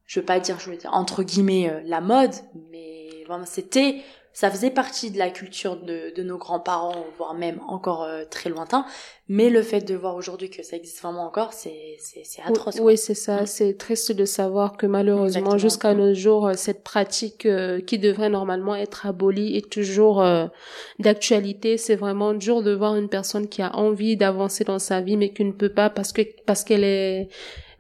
je 0.07 0.21
veux 0.21 0.25
pas 0.25 0.39
dire, 0.39 0.61
je 0.61 0.71
veux 0.71 0.77
dire 0.77 0.95
entre 0.95 1.25
guillemets 1.25 1.83
la 1.85 2.01
mode, 2.01 2.31
mais 2.71 3.25
vraiment 3.27 3.45
c'était 3.45 4.05
ça 4.33 4.51
faisait 4.51 4.71
partie 4.71 5.11
de 5.11 5.19
la 5.19 5.31
culture 5.31 5.77
de, 5.77 6.15
de 6.15 6.23
nos 6.23 6.39
grands-parents, 6.39 7.05
voire 7.19 7.35
même 7.35 7.61
encore 7.67 8.05
euh, 8.05 8.25
très 8.31 8.49
lointain. 8.49 8.87
Mais 9.29 9.51
le 9.51 9.63
fait 9.63 9.81
de 9.81 9.95
voir 9.95 10.15
aujourd'hui 10.15 10.51
que 10.51 10.63
ça 10.63 10.77
existe 10.77 11.03
vraiment 11.03 11.25
encore, 11.25 11.53
c'est 11.53 11.97
c'est 11.99 12.43
atroce. 12.45 12.79
Oui, 12.81 12.97
c'est 12.97 13.15
ça. 13.15 13.43
Mm. 13.43 13.47
C'est 13.47 13.77
triste 13.77 14.13
de 14.13 14.25
savoir 14.25 14.77
que 14.77 14.87
malheureusement, 14.87 15.59
jusqu'à 15.59 15.95
nos 15.95 16.15
jours, 16.15 16.49
euh, 16.49 16.53
cette 16.55 16.85
pratique 16.85 17.45
euh, 17.45 17.81
qui 17.81 17.99
devrait 17.99 18.31
normalement 18.31 18.77
être 18.77 19.07
abolie 19.07 19.57
est 19.57 19.71
toujours 19.71 20.25
d'actualité. 20.99 21.77
C'est 21.77 21.97
vraiment 21.97 22.33
dur 22.33 22.63
de 22.63 22.73
voir 22.73 22.97
une 22.97 23.09
personne 23.09 23.49
qui 23.49 23.63
a 23.63 23.75
envie 23.77 24.17
d'avancer 24.17 24.65
dans 24.65 24.79
sa 24.79 25.01
vie, 25.01 25.17
mais 25.17 25.33
qui 25.33 25.45
ne 25.45 25.53
peut 25.53 25.73
pas 25.73 25.91
parce 25.91 26.13
que 26.13 26.23
parce 26.47 26.63
qu'elle 26.65 26.85
est 26.85 27.29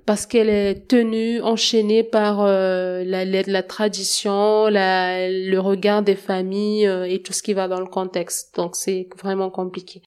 parce 0.07 0.27
qu'elle 0.27 0.49
est 0.49 0.89
tenue, 0.89 1.41
enchaînée 1.43 2.03
par 2.03 2.41
euh, 2.41 3.05
la, 3.05 3.25
la, 3.25 3.63
tradition, 3.63 4.67
la, 4.69 5.29
le 5.31 5.59
regard 5.59 6.03
des 6.03 6.17
familles 6.17 6.87
euh, 6.87 7.05
et 7.09 7.23
tout 7.23 7.33
ce 7.33 7.43
qui 7.43 7.55
va 7.55 7.69
dans 7.69 7.81
le 7.81 7.87
contexte. 7.87 8.57
Donc 8.57 8.77
c'est 8.77 9.09
vraiment 9.19 9.51
compliqué. 9.51 10.03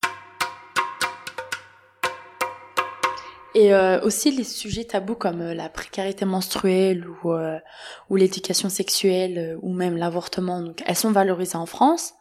Et 3.55 3.73
euh, 3.73 4.01
aussi 4.01 4.31
les 4.31 4.43
sujets 4.43 4.85
tabous 4.85 5.15
comme 5.15 5.51
la 5.51 5.69
précarité 5.69 6.25
menstruelle 6.25 7.05
ou, 7.07 7.31
ou 8.09 8.15
l'éducation 8.15 8.69
sexuelle 8.69 9.57
ou 9.61 9.73
même 9.73 9.95
l'avortement, 9.95 10.59
donc 10.59 10.81
elles 10.87 10.95
sont 10.95 11.11
valorisées 11.11 11.57
en 11.57 11.67
France 11.67 12.15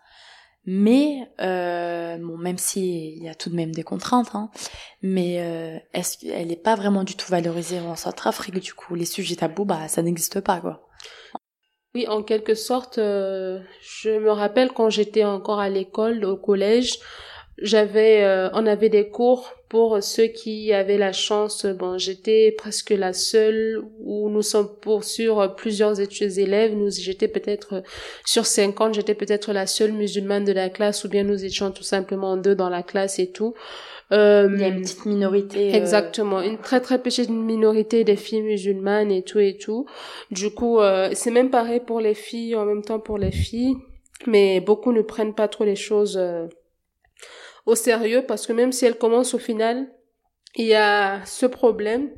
mais 0.64 1.28
euh, 1.40 2.16
bon, 2.18 2.36
même 2.38 2.58
si 2.58 3.16
il 3.16 3.22
y 3.24 3.28
a 3.28 3.34
tout 3.34 3.50
de 3.50 3.56
même 3.56 3.72
des 3.72 3.82
contraintes, 3.82 4.30
hein, 4.34 4.50
mais 5.02 5.40
euh, 5.40 5.78
est-ce 5.92 6.18
qu'elle 6.18 6.48
n'est 6.48 6.56
pas 6.56 6.76
vraiment 6.76 7.04
du 7.04 7.16
tout 7.16 7.28
valorisée 7.28 7.80
en 7.80 7.96
Centrafrique 7.96 8.60
du 8.60 8.74
coup 8.74 8.94
les 8.94 9.04
sujets 9.04 9.36
tabous 9.36 9.64
bah 9.64 9.88
ça 9.88 10.02
n'existe 10.02 10.40
pas 10.40 10.60
quoi. 10.60 10.88
Oui, 11.94 12.06
en 12.08 12.22
quelque 12.22 12.54
sorte, 12.54 12.96
euh, 12.96 13.60
je 13.82 14.10
me 14.10 14.30
rappelle 14.30 14.72
quand 14.72 14.88
j'étais 14.88 15.24
encore 15.24 15.60
à 15.60 15.68
l'école, 15.68 16.24
au 16.24 16.38
collège, 16.38 16.98
j'avais, 17.62 18.24
euh, 18.24 18.48
on 18.52 18.66
avait 18.66 18.88
des 18.88 19.08
cours 19.08 19.54
pour 19.68 20.02
ceux 20.02 20.26
qui 20.26 20.72
avaient 20.72 20.98
la 20.98 21.12
chance. 21.12 21.64
Bon, 21.64 21.96
j'étais 21.96 22.54
presque 22.58 22.90
la 22.90 23.12
seule 23.12 23.82
où 24.00 24.28
nous 24.28 24.42
sommes 24.42 24.68
pour 24.80 25.04
sur 25.04 25.54
plusieurs 25.56 26.00
études 26.00 26.38
élèves. 26.38 26.74
Nous, 26.74 26.90
j'étais 26.90 27.28
peut-être 27.28 27.82
sur 28.26 28.44
50, 28.44 28.94
j'étais 28.94 29.14
peut-être 29.14 29.52
la 29.52 29.66
seule 29.66 29.92
musulmane 29.92 30.44
de 30.44 30.52
la 30.52 30.68
classe, 30.68 31.04
ou 31.04 31.08
bien 31.08 31.24
nous 31.24 31.44
étions 31.44 31.70
tout 31.70 31.82
simplement 31.82 32.36
deux 32.36 32.54
dans 32.54 32.68
la 32.68 32.82
classe 32.82 33.18
et 33.18 33.30
tout. 33.30 33.54
Euh, 34.12 34.50
Il 34.52 34.60
y 34.60 34.64
a 34.64 34.68
une 34.68 34.82
petite 34.82 35.06
minorité. 35.06 35.70
Euh, 35.70 35.76
Exactement, 35.76 36.42
une 36.42 36.58
très 36.58 36.80
très 36.80 37.00
petite 37.00 37.30
minorité 37.30 38.04
des 38.04 38.16
filles 38.16 38.42
musulmanes 38.42 39.10
et 39.10 39.22
tout 39.22 39.38
et 39.38 39.56
tout. 39.56 39.86
Du 40.30 40.50
coup, 40.50 40.80
euh, 40.80 41.10
c'est 41.14 41.30
même 41.30 41.50
pareil 41.50 41.80
pour 41.80 42.00
les 42.00 42.14
filles, 42.14 42.54
en 42.56 42.66
même 42.66 42.82
temps 42.82 43.00
pour 43.00 43.16
les 43.16 43.32
filles, 43.32 43.76
mais 44.26 44.60
beaucoup 44.60 44.92
ne 44.92 45.00
prennent 45.00 45.34
pas 45.34 45.48
trop 45.48 45.64
les 45.64 45.76
choses 45.76 46.20
au 47.66 47.74
sérieux 47.74 48.24
parce 48.26 48.46
que 48.46 48.52
même 48.52 48.72
si 48.72 48.84
elle 48.84 48.98
commence 48.98 49.34
au 49.34 49.38
final, 49.38 49.88
il 50.56 50.66
y 50.66 50.74
a 50.74 51.24
ce 51.24 51.46
problème 51.46 52.10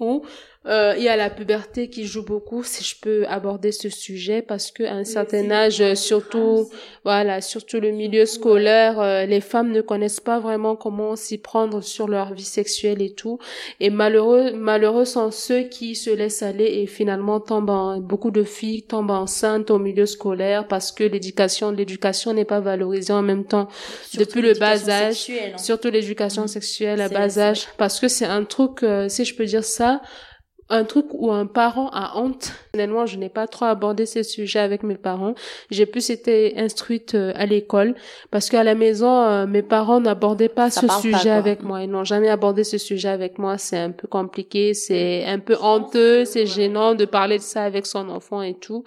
où 0.00 0.24
euh, 0.68 0.94
il 0.96 1.04
y 1.04 1.08
a 1.08 1.16
la 1.16 1.30
puberté 1.30 1.88
qui 1.88 2.06
joue 2.06 2.24
beaucoup, 2.24 2.64
si 2.64 2.82
je 2.82 2.96
peux 3.00 3.24
aborder 3.28 3.70
ce 3.70 3.88
sujet, 3.88 4.42
parce 4.42 4.72
que 4.72 4.82
à 4.82 4.94
un 4.94 5.04
certain 5.04 5.48
âge, 5.50 5.94
surtout, 5.94 6.68
voilà, 7.04 7.40
surtout 7.40 7.78
le 7.78 7.92
milieu 7.92 8.26
scolaire, 8.26 8.98
euh, 8.98 9.26
les 9.26 9.40
femmes 9.40 9.70
ne 9.70 9.80
connaissent 9.80 10.18
pas 10.18 10.40
vraiment 10.40 10.74
comment 10.74 11.14
s'y 11.14 11.38
prendre 11.38 11.82
sur 11.82 12.08
leur 12.08 12.34
vie 12.34 12.42
sexuelle 12.42 13.00
et 13.00 13.14
tout. 13.14 13.38
Et 13.78 13.90
malheureux, 13.90 14.52
malheureux 14.52 15.04
sont 15.04 15.30
ceux 15.30 15.62
qui 15.62 15.94
se 15.94 16.10
laissent 16.10 16.42
aller 16.42 16.64
et 16.64 16.86
finalement 16.86 17.38
tombent 17.38 17.70
en, 17.70 18.00
beaucoup 18.00 18.32
de 18.32 18.42
filles 18.42 18.82
tombent 18.82 19.12
enceintes 19.12 19.70
au 19.70 19.78
milieu 19.78 20.06
scolaire 20.06 20.66
parce 20.66 20.90
que 20.90 21.04
l'éducation, 21.04 21.70
l'éducation 21.70 22.32
n'est 22.32 22.44
pas 22.44 22.60
valorisée 22.60 23.12
en 23.12 23.22
même 23.22 23.44
temps 23.44 23.68
depuis 24.14 24.42
le 24.42 24.54
bas 24.54 24.88
âge, 24.88 25.30
hein. 25.30 25.58
surtout 25.58 25.90
l'éducation 25.90 26.48
sexuelle 26.48 27.00
à 27.00 27.08
bas 27.08 27.38
âge, 27.38 27.68
parce 27.76 28.00
que 28.00 28.08
c'est 28.08 28.26
un 28.26 28.44
truc, 28.44 28.82
euh, 28.82 29.08
si 29.08 29.24
je 29.24 29.34
peux 29.36 29.44
dire 29.44 29.64
ça, 29.64 30.00
un 30.68 30.84
truc 30.84 31.06
où 31.12 31.32
un 31.32 31.46
parent 31.46 31.88
a 31.92 32.18
honte. 32.18 32.52
Finalement, 32.72 33.06
je 33.06 33.18
n'ai 33.18 33.28
pas 33.28 33.46
trop 33.46 33.66
abordé 33.66 34.04
ce 34.04 34.22
sujet 34.22 34.58
avec 34.58 34.82
mes 34.82 34.96
parents. 34.96 35.34
J'ai 35.70 35.86
plus 35.86 36.10
été 36.10 36.54
instruite 36.58 37.14
euh, 37.14 37.32
à 37.36 37.46
l'école 37.46 37.94
parce 38.30 38.48
qu'à 38.48 38.64
la 38.64 38.74
maison, 38.74 39.22
euh, 39.22 39.46
mes 39.46 39.62
parents 39.62 40.00
n'abordaient 40.00 40.48
pas 40.48 40.70
ce 40.70 40.86
sujet 41.00 41.30
avec 41.30 41.62
moi. 41.62 41.82
Ils 41.82 41.90
n'ont 41.90 42.04
jamais 42.04 42.28
abordé 42.28 42.64
ce 42.64 42.78
sujet 42.78 43.08
avec 43.08 43.38
moi. 43.38 43.58
C'est 43.58 43.78
un 43.78 43.92
peu 43.92 44.08
compliqué, 44.08 44.74
c'est 44.74 45.24
un 45.24 45.38
peu 45.38 45.56
honteux, 45.60 46.24
c'est 46.24 46.46
gênant 46.46 46.94
de 46.94 47.04
parler 47.04 47.38
de 47.38 47.42
ça 47.42 47.62
avec 47.62 47.86
son 47.86 48.08
enfant 48.08 48.42
et 48.42 48.54
tout. 48.54 48.84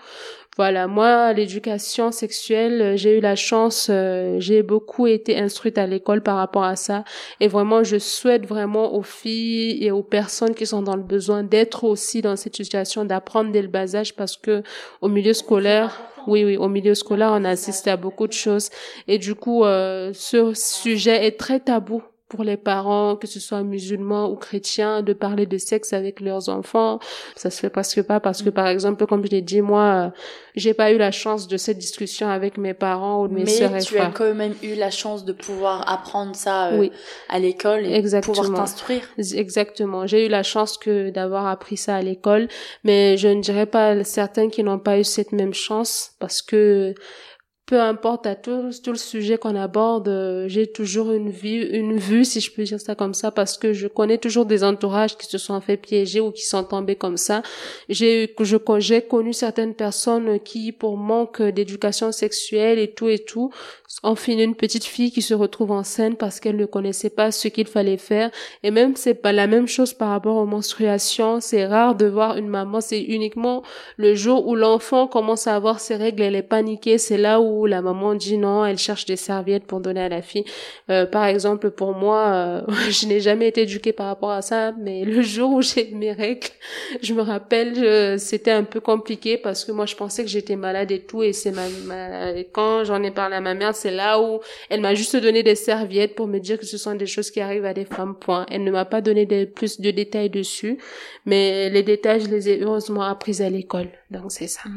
Voilà, 0.60 0.88
moi, 0.88 1.32
l'éducation 1.32 2.12
sexuelle, 2.12 2.98
j'ai 2.98 3.18
eu 3.18 3.22
la 3.22 3.38
chance, 3.38 3.88
euh, 3.90 4.42
j'ai 4.42 4.62
beaucoup 4.62 5.08
été 5.08 5.40
instruite 5.40 5.78
à 5.78 5.88
l'école 5.88 6.22
par 6.22 6.36
rapport 6.36 6.66
à 6.66 6.76
ça. 6.76 7.06
Et 7.40 7.48
vraiment, 7.48 7.82
je 7.86 7.98
souhaite 7.98 8.46
vraiment 8.46 8.94
aux 8.94 9.02
filles 9.02 9.82
et 9.82 9.90
aux 9.92 10.04
personnes 10.04 10.54
qui 10.54 10.66
sont 10.66 10.82
dans 10.82 10.98
le 10.98 11.02
besoin 11.02 11.44
d'être 11.44 11.86
aussi 11.86 12.22
dans 12.22 12.36
cette 12.36 12.58
situation, 12.58 13.06
d'apprendre 13.06 13.54
dès 13.54 13.62
le 13.62 13.70
bas 13.70 13.96
âge 13.96 14.18
parce 14.18 14.36
que 14.36 14.62
au 15.00 15.08
milieu 15.08 15.32
scolaire, 15.32 15.98
oui, 16.28 16.44
oui, 16.44 16.58
au 16.58 16.68
milieu 16.68 16.94
scolaire, 16.94 17.32
on 17.32 17.46
assiste 17.46 17.88
à 17.88 17.96
beaucoup 17.96 18.28
de 18.28 18.34
choses. 18.34 18.70
Et 19.08 19.18
du 19.18 19.36
coup, 19.36 19.64
euh, 19.64 20.12
ce 20.14 20.54
sujet 20.54 21.26
est 21.26 21.40
très 21.40 21.62
tabou 21.62 22.04
pour 22.30 22.44
les 22.44 22.58
parents, 22.58 23.16
que 23.16 23.26
ce 23.26 23.40
soit 23.40 23.64
musulmans 23.64 24.30
ou 24.30 24.36
chrétiens, 24.36 25.02
de 25.02 25.14
parler 25.14 25.48
de 25.48 25.58
sexe 25.58 25.94
avec 25.94 26.22
leurs 26.22 26.48
enfants. 26.48 27.00
Ça 27.36 27.50
se 27.50 27.60
fait 27.60 27.72
presque 27.72 28.04
pas 28.04 28.20
parce 28.20 28.44
que, 28.44 28.52
par 28.52 28.68
exemple, 28.68 29.06
comme 29.08 29.26
je 29.26 29.32
l'ai 29.32 29.42
dit, 29.42 29.62
moi, 29.62 30.14
j'ai 30.56 30.76
pas 30.76 30.92
eu 30.92 30.98
la 30.98 31.12
chance 31.12 31.48
de 31.48 31.58
cette 31.58 31.80
discussion 31.80 32.30
avec 32.30 32.58
mes 32.58 32.76
parents 32.76 33.24
ou 33.24 33.28
mes 33.28 33.48
sœurs 33.48 33.76
et 33.76 33.82
frères. 33.82 34.10
Mais 34.10 34.14
tu 34.14 34.24
as 34.24 34.28
quand 34.28 34.36
même 34.36 34.54
eu 34.62 34.76
la 34.76 34.92
chance 34.92 35.26
de 35.26 35.34
pouvoir 35.34 35.92
apprendre 35.92 36.36
ça 36.36 36.68
euh, 36.68 36.88
à 37.30 37.40
l'école 37.40 37.86
et 37.86 37.96
Exactement. 37.96 38.36
pouvoir 38.36 38.60
t'instruire. 38.60 39.02
Exactement. 39.18 40.06
J'ai 40.06 40.28
eu 40.28 40.30
la 40.30 40.44
chance 40.44 40.78
que 40.78 41.10
d'avoir 41.10 41.48
appris 41.48 41.78
ça 41.78 41.96
à 41.96 42.02
l'école, 42.02 42.48
mais 42.84 43.18
je 43.18 43.28
ne 43.28 43.42
dirais 43.42 43.66
pas 43.66 44.04
certains 44.04 44.50
qui 44.50 44.64
n'ont 44.64 44.80
pas 44.80 45.00
eu 45.00 45.04
cette 45.04 45.32
même 45.32 45.54
chance 45.56 46.12
parce 46.20 46.44
que 46.44 46.94
peu 47.70 47.80
importe 47.80 48.26
à 48.26 48.34
tout, 48.34 48.72
tout 48.84 48.92
le 48.92 48.98
sujet 48.98 49.38
qu'on 49.38 49.56
aborde, 49.56 50.08
euh, 50.08 50.48
j'ai 50.48 50.66
toujours 50.66 51.12
une 51.12 51.30
vue, 51.30 51.68
une 51.68 52.00
vue, 52.00 52.26
si 52.26 52.40
je 52.40 52.52
peux 52.52 52.64
dire 52.64 52.82
ça 52.82 52.96
comme 52.96 53.14
ça, 53.14 53.30
parce 53.30 53.60
que 53.60 53.74
je 53.74 53.88
connais 53.88 54.18
toujours 54.18 54.48
des 54.48 54.64
entourages 54.64 55.16
qui 55.16 55.28
se 55.28 55.38
sont 55.38 55.62
fait 55.62 55.78
piéger 55.78 56.20
ou 56.20 56.32
qui 56.32 56.48
sont 56.48 56.64
tombés 56.64 56.96
comme 56.96 57.16
ça. 57.16 57.44
J'ai, 57.88 58.34
je, 58.40 58.58
j'ai 58.80 59.04
connu 59.04 59.34
certaines 59.34 59.76
personnes 59.76 60.40
qui, 60.40 60.72
pour 60.72 60.98
manque 60.98 61.44
d'éducation 61.44 62.12
sexuelle 62.12 62.80
et 62.80 62.90
tout 62.90 63.08
et 63.08 63.20
tout, 63.20 63.52
ont 64.04 64.16
fini 64.16 64.44
une 64.44 64.56
petite 64.56 64.86
fille 64.86 65.12
qui 65.12 65.22
se 65.22 65.34
retrouve 65.34 65.72
en 65.72 65.84
scène 65.84 66.16
parce 66.16 66.40
qu'elle 66.40 66.56
ne 66.56 66.66
connaissait 66.66 67.10
pas 67.10 67.32
ce 67.32 67.48
qu'il 67.48 67.68
fallait 67.68 67.98
faire. 67.98 68.30
Et 68.64 68.72
même, 68.72 68.96
c'est 68.96 69.16
pas 69.16 69.32
la 69.32 69.48
même 69.48 69.68
chose 69.68 69.94
par 69.94 70.10
rapport 70.10 70.38
aux 70.38 70.46
menstruations. 70.46 71.42
C'est 71.42 71.66
rare 71.66 71.96
de 71.96 72.06
voir 72.06 72.38
une 72.38 72.48
maman, 72.48 72.82
c'est 72.82 73.02
uniquement 73.02 73.64
le 73.98 74.14
jour 74.14 74.48
où 74.48 74.56
l'enfant 74.56 75.08
commence 75.08 75.48
à 75.48 75.56
avoir 75.56 75.80
ses 75.80 75.96
règles, 75.96 76.22
elle 76.22 76.36
est 76.36 76.44
paniquée, 76.44 76.98
c'est 76.98 77.18
là 77.18 77.42
où 77.42 77.66
la 77.66 77.82
maman 77.82 78.14
dit 78.14 78.38
non, 78.38 78.64
elle 78.64 78.78
cherche 78.78 79.06
des 79.06 79.16
serviettes 79.16 79.66
pour 79.66 79.80
donner 79.82 80.02
à 80.02 80.10
la 80.10 80.22
fille. 80.22 80.46
Euh, 80.90 81.06
par 81.06 81.26
exemple, 81.26 81.72
pour 81.72 81.94
moi, 81.94 82.28
euh, 82.28 82.62
je 82.90 83.08
n'ai 83.08 83.20
jamais 83.20 83.48
été 83.48 83.64
éduquée 83.64 83.92
par 83.92 84.06
rapport 84.06 84.32
à 84.32 84.42
ça, 84.42 84.72
mais 84.80 85.04
le 85.04 85.22
jour 85.24 85.52
où 85.52 85.62
j'ai 85.62 85.90
mes 85.94 86.14
règles, 86.14 86.48
je 87.02 87.14
me 87.14 87.22
rappelle, 87.22 88.20
c'était 88.20 88.52
un 88.52 88.64
peu 88.64 88.80
compliqué 88.80 89.38
parce 89.38 89.66
que 89.66 89.72
moi, 89.72 89.88
je 89.88 89.96
pensais 89.96 90.24
que 90.24 90.30
j'étais 90.30 90.56
malade 90.56 90.92
et 90.92 91.00
tout, 91.00 91.24
et 91.24 91.34
c'est 91.34 91.52
ma, 91.52 91.64
quand 92.54 92.84
j'en 92.84 93.02
ai 93.02 93.12
parlé 93.12 93.36
à 93.36 93.42
ma 93.42 93.56
mère, 93.56 93.76
c'est 93.80 93.92
là 93.92 94.22
où 94.22 94.40
elle 94.70 94.82
m'a 94.82 94.94
juste 94.94 95.16
donné 95.16 95.44
des 95.44 95.56
serviettes 95.56 96.16
pour 96.16 96.28
me 96.28 96.40
dire 96.40 96.60
que 96.60 96.66
ce 96.66 96.78
sont 96.78 96.96
des 96.96 97.08
choses 97.08 97.32
qui 97.32 97.42
arrivent 97.42 97.66
à 97.66 97.74
des 97.74 97.86
femmes, 97.86 98.16
point. 98.16 98.46
Elle 98.52 98.64
ne 98.64 98.72
m'a 98.72 98.86
pas 98.86 99.02
donné 99.02 99.26
plus 99.46 99.80
de 99.82 99.92
détails 99.92 100.30
dessus, 100.30 100.78
mais 101.26 101.70
les 101.70 101.84
détails, 101.84 102.22
je 102.22 102.28
les 102.28 102.50
ai 102.50 102.62
heureusement 102.62 103.04
appris 103.04 103.42
à 103.42 103.50
l'école. 103.50 103.90
Donc, 104.12 104.32
c'est 104.32 104.48
ça. 104.48 104.70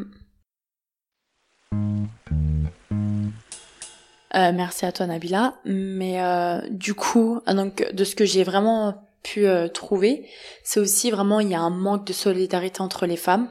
Euh, 4.34 4.50
merci 4.52 4.86
à 4.86 4.92
toi 4.92 5.06
Nabila. 5.06 5.54
Mais 5.64 6.22
euh, 6.22 6.60
du 6.70 6.94
coup, 6.94 7.40
euh, 7.48 7.54
donc 7.54 7.86
de 7.92 8.04
ce 8.04 8.14
que 8.14 8.24
j'ai 8.24 8.44
vraiment 8.44 9.08
pu 9.22 9.46
trouver, 9.72 10.26
c'est 10.64 10.80
aussi 10.80 11.10
vraiment 11.12 11.38
il 11.38 11.48
y 11.48 11.54
a 11.54 11.60
un 11.60 11.70
manque 11.70 12.06
de 12.06 12.12
solidarité 12.12 12.80
entre 12.80 13.06
les 13.06 13.16
femmes. 13.16 13.48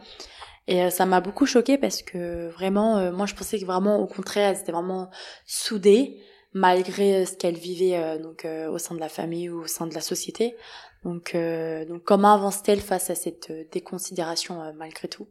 Et 0.67 0.89
ça 0.89 1.05
m'a 1.05 1.21
beaucoup 1.21 1.45
choqué 1.45 1.77
parce 1.77 2.01
que 2.01 2.49
vraiment, 2.49 3.11
moi 3.11 3.25
je 3.25 3.33
pensais 3.35 3.59
que 3.59 3.65
vraiment 3.65 3.99
au 3.99 4.07
contraire, 4.07 4.49
elles 4.49 4.61
étaient 4.61 4.71
vraiment 4.71 5.09
soudées 5.45 6.21
malgré 6.53 7.25
ce 7.25 7.35
qu'elles 7.35 7.57
vivaient 7.57 8.19
donc 8.19 8.45
au 8.69 8.77
sein 8.77 8.95
de 8.95 8.99
la 8.99 9.09
famille 9.09 9.49
ou 9.49 9.63
au 9.63 9.67
sein 9.67 9.87
de 9.87 9.93
la 9.93 10.01
société. 10.01 10.55
Donc, 11.03 11.35
donc 11.87 12.03
comment 12.03 12.33
avance-t-elle 12.33 12.79
face 12.79 13.09
à 13.09 13.15
cette 13.15 13.51
déconsidération 13.71 14.61
malgré 14.77 15.07
tout? 15.07 15.27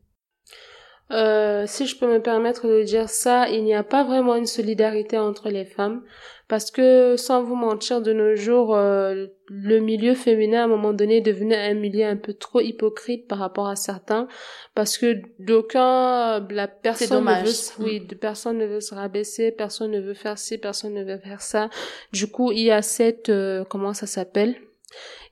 Euh, 1.13 1.65
si 1.67 1.87
je 1.87 1.97
peux 1.99 2.07
me 2.07 2.23
permettre 2.23 2.69
de 2.69 2.83
dire 2.83 3.09
ça, 3.09 3.49
il 3.49 3.65
n'y 3.65 3.75
a 3.75 3.83
pas 3.83 4.05
vraiment 4.05 4.37
une 4.37 4.47
solidarité 4.47 5.19
entre 5.19 5.49
les 5.49 5.65
femmes 5.65 6.03
parce 6.51 6.73
que 6.73 7.15
sans 7.17 7.45
vous 7.45 7.55
mentir, 7.55 8.03
de 8.03 8.13
nos 8.13 8.35
jours, 8.35 8.75
euh, 8.75 9.27
le 9.47 9.79
milieu 9.79 10.15
féminin 10.15 10.63
à 10.63 10.65
un 10.65 10.67
moment 10.67 10.93
donné 10.93 11.21
devenait 11.21 11.71
un 11.71 11.75
milieu 11.75 12.05
un 12.05 12.17
peu 12.17 12.35
trop 12.35 12.61
hypocrite 12.61 13.29
par 13.29 13.39
rapport 13.39 13.69
à 13.69 13.77
certains. 13.77 14.27
Parce 14.75 14.99
que 14.99 15.23
d'aucuns, 15.39 16.45
la 16.51 16.67
personne 16.67 17.25
ne 17.25 17.47
veut, 17.47 17.85
oui, 17.85 18.01
de 18.01 18.17
personne 18.17 18.59
ne 18.59 18.67
veut 18.67 18.81
se 18.81 18.97
rabaisser, 18.97 19.53
personne 19.53 19.93
ne 19.93 20.01
veut 20.01 20.15
faire 20.15 20.39
ci, 20.39 20.59
personne 20.59 20.95
ne 20.95 21.05
veut 21.05 21.19
faire 21.19 21.41
ça. 21.41 21.71
Du 22.13 22.27
coup, 22.27 22.51
il 22.51 22.63
y 22.63 22.73
a 22.73 22.83
cette, 22.83 23.29
euh, 23.29 23.65
comment 23.65 23.95
ça 23.95 24.09
s'appelle? 24.09 24.57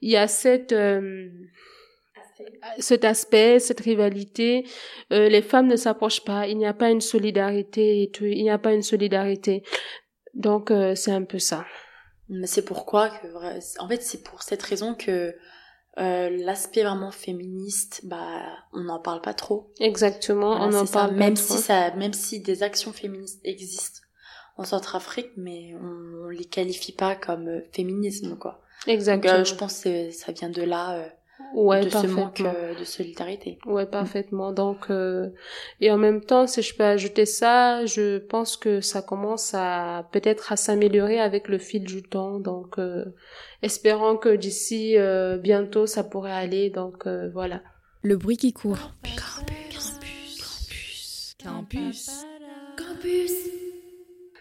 Il 0.00 0.10
y 0.10 0.16
a 0.16 0.28
cette, 0.28 0.72
cet 2.78 3.04
aspect, 3.04 3.58
cette 3.58 3.80
rivalité, 3.80 4.64
euh, 5.12 5.28
les 5.28 5.42
femmes 5.42 5.66
ne 5.66 5.76
s'approchent 5.76 6.24
pas, 6.24 6.46
il 6.46 6.58
n'y 6.58 6.66
a 6.66 6.74
pas 6.74 6.90
une 6.90 7.00
solidarité 7.00 8.02
et 8.02 8.10
tout, 8.10 8.24
il 8.24 8.42
n'y 8.42 8.50
a 8.50 8.58
pas 8.58 8.72
une 8.72 8.82
solidarité. 8.82 9.64
Donc 10.34 10.70
euh, 10.70 10.94
c'est 10.94 11.12
un 11.12 11.24
peu 11.24 11.38
ça. 11.38 11.64
Mais 12.28 12.46
c'est 12.46 12.64
pourquoi 12.64 13.08
que 13.08 13.26
en 13.80 13.88
fait 13.88 14.02
c'est 14.02 14.22
pour 14.22 14.42
cette 14.42 14.62
raison 14.62 14.94
que 14.94 15.34
euh, 15.98 16.30
l'aspect 16.44 16.82
vraiment 16.82 17.10
féministe, 17.10 18.02
bah 18.04 18.42
on 18.72 18.82
n'en 18.82 19.00
parle 19.00 19.20
pas 19.20 19.34
trop. 19.34 19.72
Exactement, 19.80 20.52
on 20.60 20.72
en 20.74 20.86
parle 20.86 21.14
même 21.14 21.36
si 21.36 21.58
ça, 21.58 21.90
même 21.92 22.12
si 22.12 22.40
des 22.40 22.62
actions 22.62 22.92
féministes 22.92 23.40
existent 23.44 24.00
en 24.56 24.64
Centrafrique, 24.64 25.30
mais 25.36 25.74
on, 25.80 26.26
on 26.26 26.28
les 26.28 26.44
qualifie 26.44 26.92
pas 26.92 27.16
comme 27.16 27.62
féminisme 27.72 28.36
quoi. 28.36 28.60
Exactement. 28.86 29.44
je 29.44 29.54
pense 29.54 29.80
que 29.80 30.10
ça 30.10 30.32
vient 30.32 30.50
de 30.50 30.62
là 30.62 31.10
ouais, 31.54 31.84
de 31.84 31.90
ce 31.90 32.06
manque 32.06 32.40
euh, 32.40 32.78
de 32.78 32.84
solidarité. 32.84 33.58
Ouais, 33.66 33.86
parfaitement. 33.86 34.52
Donc, 34.52 34.90
euh, 34.90 35.30
et 35.80 35.90
en 35.90 35.98
même 35.98 36.20
temps, 36.20 36.46
si 36.46 36.62
je 36.62 36.74
peux 36.74 36.84
ajouter 36.84 37.26
ça, 37.26 37.84
je 37.86 38.18
pense 38.18 38.56
que 38.56 38.80
ça 38.80 39.02
commence 39.02 39.52
à 39.54 40.08
peut-être 40.12 40.52
à 40.52 40.56
s'améliorer 40.56 41.20
avec 41.20 41.48
le 41.48 41.58
fil 41.58 41.84
du 41.84 42.02
temps. 42.02 42.38
Donc, 42.38 42.78
euh, 42.78 43.04
espérons 43.62 44.16
que 44.16 44.36
d'ici 44.36 44.96
euh, 44.96 45.36
bientôt, 45.38 45.86
ça 45.86 46.04
pourrait 46.04 46.32
aller. 46.32 46.70
Donc, 46.70 47.06
voilà. 47.32 47.62
Le 48.02 48.16
bruit 48.16 48.36
qui 48.36 48.52
court. 48.52 48.92
Campus. 49.02 49.16
Campus. 49.82 51.36
Campus. 51.36 51.36
Campus. 51.42 52.10
Campus. 52.76 53.67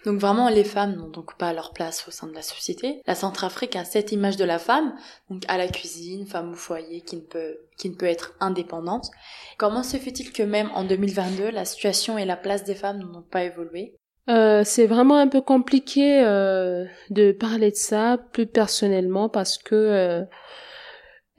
Donc 0.07 0.21
vraiment, 0.21 0.47
les 0.47 0.63
femmes 0.63 0.95
n'ont 0.95 1.09
donc 1.09 1.35
pas 1.37 1.51
leur 1.51 1.73
place 1.73 2.07
au 2.07 2.11
sein 2.11 2.27
de 2.27 2.33
la 2.33 2.41
société. 2.41 3.01
La 3.07 3.13
Centrafrique 3.13 3.75
a 3.75 3.83
cette 3.83 4.13
image 4.13 4.37
de 4.37 4.45
la 4.45 4.57
femme, 4.57 4.95
donc 5.29 5.43
à 5.49 5.57
la 5.57 5.67
cuisine, 5.67 6.25
femme 6.25 6.53
au 6.53 6.55
foyer, 6.55 7.01
qui 7.01 7.17
ne 7.17 7.21
peut, 7.21 7.57
qui 7.77 7.89
ne 7.89 7.95
peut 7.95 8.05
être 8.05 8.33
indépendante. 8.39 9.11
Comment 9.57 9.83
se 9.83 9.97
fait-il 9.97 10.31
que 10.31 10.43
même 10.43 10.69
en 10.73 10.85
2022, 10.85 11.51
la 11.51 11.65
situation 11.65 12.17
et 12.17 12.23
la 12.23 12.37
place 12.37 12.63
des 12.63 12.73
femmes 12.73 12.99
n'ont 12.99 13.21
pas 13.21 13.43
évolué? 13.43 13.95
Euh, 14.29 14.61
c'est 14.63 14.87
vraiment 14.87 15.17
un 15.17 15.27
peu 15.27 15.41
compliqué 15.41 16.23
euh, 16.23 16.85
de 17.09 17.33
parler 17.33 17.71
de 17.71 17.75
ça 17.75 18.17
plus 18.31 18.47
personnellement 18.47 19.27
parce 19.27 19.57
que 19.57 20.25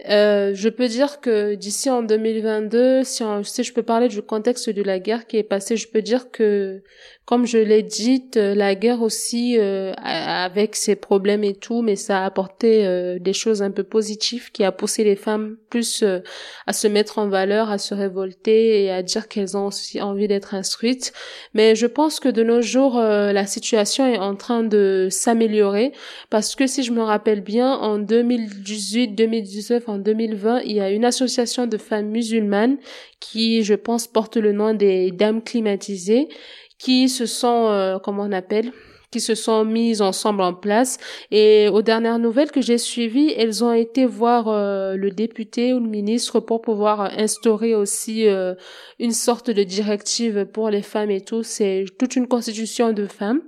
euh, 0.07 0.49
euh, 0.49 0.55
je 0.55 0.69
peux 0.69 0.89
dire 0.89 1.21
que 1.21 1.55
d'ici 1.55 1.91
en 1.91 2.03
2022, 2.03 3.05
si, 3.05 3.23
si 3.43 3.65
je 3.65 3.73
peux 3.73 3.83
parler 3.83 4.09
du 4.09 4.23
contexte 4.23 4.71
de 4.71 4.83
la 4.83 4.99
guerre 4.99 5.27
qui 5.27 5.37
est 5.37 5.43
passée, 5.43 5.77
je 5.77 5.89
peux 5.89 6.03
dire 6.03 6.31
que 6.31 6.83
comme 7.29 7.45
je 7.45 7.59
l'ai 7.59 7.83
dit, 7.83 8.25
euh, 8.37 8.55
la 8.55 8.75
guerre 8.75 9.03
aussi, 9.03 9.59
euh, 9.59 9.93
avec 10.03 10.75
ses 10.75 10.97
problèmes 10.97 11.45
et 11.45 11.55
tout, 11.55 11.83
mais 11.83 11.95
ça 11.95 12.23
a 12.23 12.25
apporté 12.25 12.87
euh, 12.87 13.19
des 13.19 13.35
choses 13.35 13.61
un 13.61 13.71
peu 13.71 13.85
positives 13.85 14.51
qui 14.51 14.65
a 14.65 14.73
poussé 14.73 15.05
les 15.05 15.15
femmes 15.15 15.59
plus 15.69 16.03
à 16.67 16.73
se 16.73 16.89
mettre 16.89 17.19
en 17.19 17.29
valeur, 17.29 17.71
à 17.71 17.77
se 17.77 17.93
révolter 17.93 18.83
et 18.83 18.91
à 18.91 19.03
dire 19.03 19.29
qu'elles 19.29 19.59
ont 19.59 19.67
aussi 19.67 20.01
envie 20.01 20.27
d'être 20.27 20.55
instruites. 20.55 21.13
Mais 21.53 21.75
je 21.75 21.87
pense 21.87 22.19
que 22.19 22.31
de 22.31 22.43
nos 22.43 22.63
jours, 22.63 22.99
la 22.99 23.47
situation 23.47 24.07
est 24.07 24.17
en 24.17 24.35
train 24.35 24.63
de 24.63 25.09
s'améliorer 25.11 25.93
parce 26.31 26.55
que 26.55 26.67
si 26.67 26.83
je 26.83 26.93
me 26.93 27.03
rappelle 27.03 27.43
bien, 27.43 27.75
en 27.75 27.99
2018, 27.99 29.09
2019, 29.09 29.88
en 29.89 29.99
2020, 29.99 30.61
il 30.65 30.73
y 30.73 30.81
a 30.81 30.91
une 30.91 31.05
association 31.05 31.67
de 31.67 31.77
femmes 31.79 32.09
musulmanes 32.09 32.79
qui, 33.21 33.63
je 33.63 33.75
pense, 33.75 34.07
porte 34.07 34.37
le 34.37 34.53
nom 34.53 34.75
des 34.75 35.11
Dames 35.11 35.43
climatisées 35.43 36.29
qui 36.79 37.09
se 37.09 37.27
sont, 37.27 37.69
euh, 37.69 37.99
comment 37.99 38.23
on 38.23 38.33
appelle, 38.33 38.73
qui 39.11 39.21
se 39.21 39.35
sont 39.35 39.65
mises 39.65 40.03
ensemble 40.03 40.43
en 40.43 40.55
place. 40.55 40.99
Et 41.31 41.69
aux 41.69 41.83
dernières 41.83 42.19
nouvelles 42.19 42.51
que 42.51 42.61
j'ai 42.61 42.79
suivies, 42.79 43.33
elles 43.37 43.65
ont 43.65 43.73
été 43.73 44.07
voir 44.07 44.49
euh, 44.49 44.95
le 44.95 45.11
député 45.11 45.73
ou 45.73 45.81
le 45.81 45.89
ministre 45.89 46.41
pour 46.41 46.61
pouvoir 46.61 47.01
instaurer 47.19 47.75
aussi 47.75 48.29
euh, 48.29 48.55
une 48.99 49.13
sorte 49.13 49.51
de 49.51 49.63
directive 49.63 50.47
pour 50.47 50.71
les 50.71 50.83
femmes 50.83 51.11
et 51.11 51.23
tout. 51.23 51.43
C'est 51.43 51.85
toute 51.99 52.17
une 52.17 52.29
constitution 52.29 52.93
de 52.93 53.07
femmes 53.07 53.41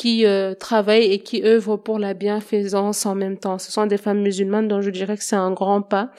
qui 0.00 0.24
euh, 0.24 0.54
travaillent 0.54 1.12
et 1.12 1.18
qui 1.18 1.44
œuvrent 1.44 1.76
pour 1.76 1.98
la 1.98 2.14
bienfaisance 2.14 3.04
en 3.04 3.14
même 3.14 3.36
temps. 3.36 3.58
Ce 3.58 3.70
sont 3.70 3.84
des 3.84 3.98
femmes 3.98 4.22
musulmanes 4.22 4.66
dont 4.66 4.80
je 4.80 4.88
dirais 4.88 5.18
que 5.18 5.22
c'est 5.22 5.36
un 5.36 5.52
grand 5.52 5.82
pas, 5.82 6.10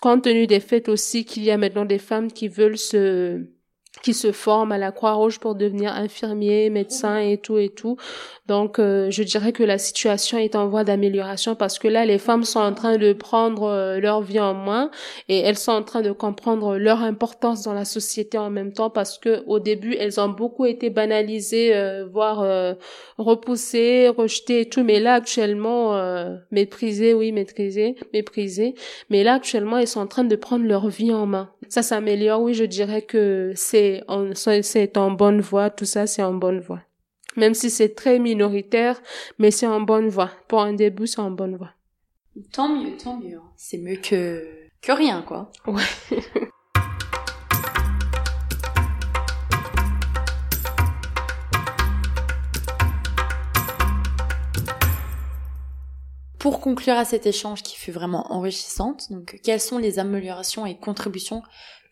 compte 0.00 0.24
tenu 0.24 0.48
des 0.48 0.58
faits 0.58 0.88
aussi 0.88 1.24
qu'il 1.24 1.44
y 1.44 1.52
a 1.52 1.58
maintenant 1.58 1.84
des 1.84 2.00
femmes 2.00 2.32
qui 2.32 2.48
veulent 2.48 2.76
se 2.76 3.46
qui 4.02 4.14
se 4.14 4.32
forment 4.32 4.72
à 4.72 4.78
la 4.78 4.92
Croix-Rouge 4.92 5.38
pour 5.38 5.54
devenir 5.54 5.92
infirmiers, 5.92 6.70
médecins 6.70 7.18
et 7.18 7.38
tout 7.38 7.58
et 7.58 7.68
tout. 7.68 7.96
Donc, 8.48 8.78
euh, 8.78 9.10
je 9.10 9.22
dirais 9.22 9.52
que 9.52 9.62
la 9.62 9.76
situation 9.76 10.38
est 10.38 10.56
en 10.56 10.68
voie 10.68 10.82
d'amélioration 10.82 11.54
parce 11.54 11.78
que 11.78 11.86
là, 11.86 12.06
les 12.06 12.16
femmes 12.16 12.44
sont 12.44 12.60
en 12.60 12.72
train 12.72 12.96
de 12.96 13.12
prendre 13.12 13.64
euh, 13.64 14.00
leur 14.00 14.22
vie 14.22 14.40
en 14.40 14.54
main 14.54 14.90
et 15.28 15.38
elles 15.38 15.58
sont 15.58 15.72
en 15.72 15.82
train 15.82 16.00
de 16.00 16.12
comprendre 16.12 16.78
leur 16.78 17.02
importance 17.02 17.62
dans 17.64 17.74
la 17.74 17.84
société 17.84 18.38
en 18.38 18.48
même 18.48 18.72
temps 18.72 18.88
parce 18.88 19.18
que 19.18 19.42
au 19.46 19.58
début, 19.58 19.94
elles 20.00 20.18
ont 20.18 20.30
beaucoup 20.30 20.64
été 20.64 20.88
banalisées, 20.88 21.76
euh, 21.76 22.06
voire 22.10 22.38
repoussées, 23.18 24.08
rejetées 24.08 24.62
et 24.62 24.68
tout. 24.68 24.82
Mais 24.82 24.98
là, 24.98 25.14
actuellement, 25.14 25.98
méprisées, 26.50 27.12
oui, 27.12 27.32
méprisées, 27.32 27.96
méprisées. 28.14 28.74
Mais 29.10 29.24
là, 29.24 29.34
actuellement, 29.34 29.76
elles 29.76 29.88
sont 29.88 30.00
en 30.00 30.06
train 30.06 30.24
de 30.24 30.36
prendre 30.36 30.64
leur 30.64 30.88
vie 30.88 31.12
en 31.12 31.26
main. 31.26 31.50
Ça 31.68 31.82
s'améliore, 31.82 32.40
oui, 32.40 32.54
je 32.54 32.64
dirais 32.64 33.02
que 33.02 33.52
c'est 33.54 33.87
c'est 34.62 34.96
en 34.96 35.10
bonne 35.10 35.40
voie. 35.40 35.70
Tout 35.70 35.84
ça, 35.84 36.06
c'est 36.06 36.22
en 36.22 36.34
bonne 36.34 36.60
voie 36.60 36.80
même 37.38 37.54
si 37.54 37.70
c'est 37.70 37.94
très 37.94 38.18
minoritaire, 38.18 39.00
mais 39.38 39.50
c'est 39.50 39.66
en 39.66 39.80
bonne 39.80 40.08
voie. 40.08 40.30
Pour 40.48 40.60
un 40.60 40.72
début, 40.72 41.06
c'est 41.06 41.20
en 41.20 41.30
bonne 41.30 41.56
voie. 41.56 41.70
Tant 42.52 42.68
mieux, 42.68 42.96
tant 42.96 43.16
mieux. 43.16 43.36
Hein. 43.36 43.52
C'est 43.56 43.78
mieux 43.78 43.96
que, 43.96 44.46
que 44.82 44.92
rien, 44.92 45.22
quoi. 45.22 45.50
Ouais. 45.66 45.82
Pour 56.38 56.60
conclure 56.60 56.94
à 56.94 57.04
cet 57.04 57.26
échange 57.26 57.64
qui 57.64 57.76
fut 57.76 57.90
vraiment 57.90 58.32
enrichissante, 58.32 59.10
donc 59.10 59.40
quelles 59.42 59.60
sont 59.60 59.76
les 59.76 59.98
améliorations 59.98 60.66
et 60.66 60.76
contributions 60.76 61.42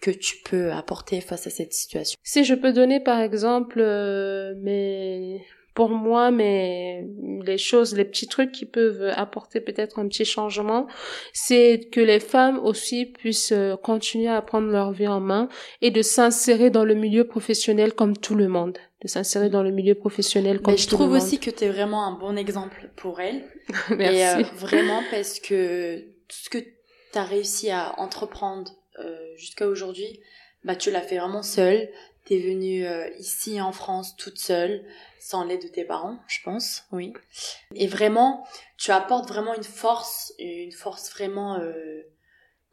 que 0.01 0.11
tu 0.11 0.37
peux 0.45 0.73
apporter 0.73 1.21
face 1.21 1.47
à 1.47 1.51
cette 1.51 1.73
situation. 1.73 2.19
Si 2.23 2.45
je 2.45 2.55
peux 2.55 2.73
donner 2.73 3.01
par 3.01 3.21
exemple 3.21 3.81
euh, 3.81 4.55
mes 4.61 5.45
pour 5.77 5.91
moi 5.91 6.31
mais 6.31 7.07
les 7.45 7.59
choses 7.59 7.95
les 7.95 8.07
petits 8.07 8.27
trucs 8.27 8.51
qui 8.51 8.65
peuvent 8.65 9.13
apporter 9.15 9.61
peut-être 9.61 9.99
un 9.99 10.09
petit 10.09 10.25
changement 10.25 10.87
c'est 11.33 11.89
que 11.93 12.01
les 12.01 12.19
femmes 12.19 12.59
aussi 12.59 13.05
puissent 13.05 13.53
euh, 13.53 13.77
continuer 13.77 14.29
à 14.29 14.41
prendre 14.43 14.69
leur 14.69 14.91
vie 14.93 15.07
en 15.07 15.21
main 15.21 15.49
et 15.83 15.91
de 15.91 16.03
s'insérer 16.03 16.71
dans 16.71 16.85
le 16.85 16.95
milieu 16.95 17.25
professionnel 17.25 17.93
comme 17.93 18.17
tout 18.17 18.35
le 18.35 18.49
monde. 18.49 18.79
De 19.03 19.09
s'insérer 19.09 19.51
dans 19.51 19.63
le 19.63 19.71
milieu 19.71 19.95
professionnel 19.95 20.63
comme 20.63 20.73
mais 20.73 20.79
je 20.79 20.89
trouve 20.89 21.13
aussi 21.13 21.39
que 21.39 21.51
tu 21.51 21.65
es 21.65 21.69
vraiment 21.69 22.07
un 22.07 22.19
bon 22.19 22.37
exemple 22.37 22.91
pour 22.97 23.21
elles 23.21 23.45
Merci. 23.91 24.17
et 24.17 24.27
euh, 24.27 24.43
vraiment 24.57 25.03
parce 25.11 25.39
que 25.39 25.99
tout 25.99 26.39
ce 26.45 26.49
que 26.49 26.59
tu 26.59 27.19
as 27.19 27.25
réussi 27.25 27.71
à 27.71 28.01
entreprendre 28.01 28.73
euh, 28.73 28.76
jusqu'à 29.37 29.67
aujourd'hui, 29.67 30.21
bah 30.67 30.77
tu 30.77 30.91
l'as 30.91 31.01
fait 31.01 31.19
vraiment 31.19 31.43
seule. 31.43 31.89
T'es 32.25 32.41
venue 32.41 32.85
euh, 32.85 33.09
ici 33.21 33.61
en 33.61 33.71
France 33.71 34.17
toute 34.17 34.39
seule, 34.39 34.85
sans 35.21 35.45
l'aide 35.45 35.63
de 35.63 35.69
tes 35.69 35.85
parents, 35.85 36.19
je 36.27 36.39
pense, 36.45 36.83
oui. 36.91 37.13
Et 37.77 37.87
vraiment, 37.87 38.45
tu 38.77 38.91
apportes 38.91 39.29
vraiment 39.29 39.55
une 39.55 39.63
force, 39.63 40.35
une 40.41 40.73
force 40.73 41.13
vraiment 41.13 41.61
euh, 41.61 42.03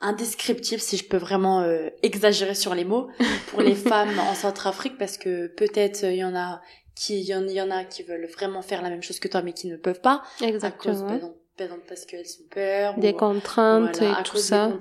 indescriptible, 0.02 0.82
si 0.82 0.98
je 0.98 1.08
peux 1.08 1.18
vraiment 1.18 1.64
exagérer 2.02 2.56
sur 2.56 2.74
les 2.74 2.84
mots, 2.84 3.10
pour 3.52 3.62
les 3.62 3.76
femmes 3.76 4.18
en 4.18 4.34
Centrafrique, 4.34 4.98
parce 4.98 5.20
que 5.20 5.46
peut-être 5.48 6.04
il 6.04 6.18
y 6.18 6.26
en 6.26 6.36
a 6.36 6.60
qui, 6.96 7.22
il 7.22 7.26
y, 7.26 7.62
en, 7.62 7.72
a 7.72 7.84
qui 7.86 8.02
veulent 8.02 8.26
vraiment 8.26 8.64
faire 8.64 8.82
la 8.82 8.90
même 8.90 9.04
chose 9.04 9.20
que 9.20 9.28
toi, 9.28 9.44
mais 9.44 9.54
qui 9.54 9.68
ne 9.68 9.78
peuvent 9.78 10.02
pas. 10.02 10.24
Exactement. 10.42 10.94
À 10.94 10.98
cause, 10.98 11.36
par 11.58 11.66
exemple, 11.66 11.84
parce 11.88 12.06
qu'elles 12.06 12.26
ont 12.26 12.48
peur. 12.50 12.98
Des 12.98 13.14
contraintes 13.14 14.02
et 14.02 14.12
tout 14.24 14.38
ça 14.38 14.72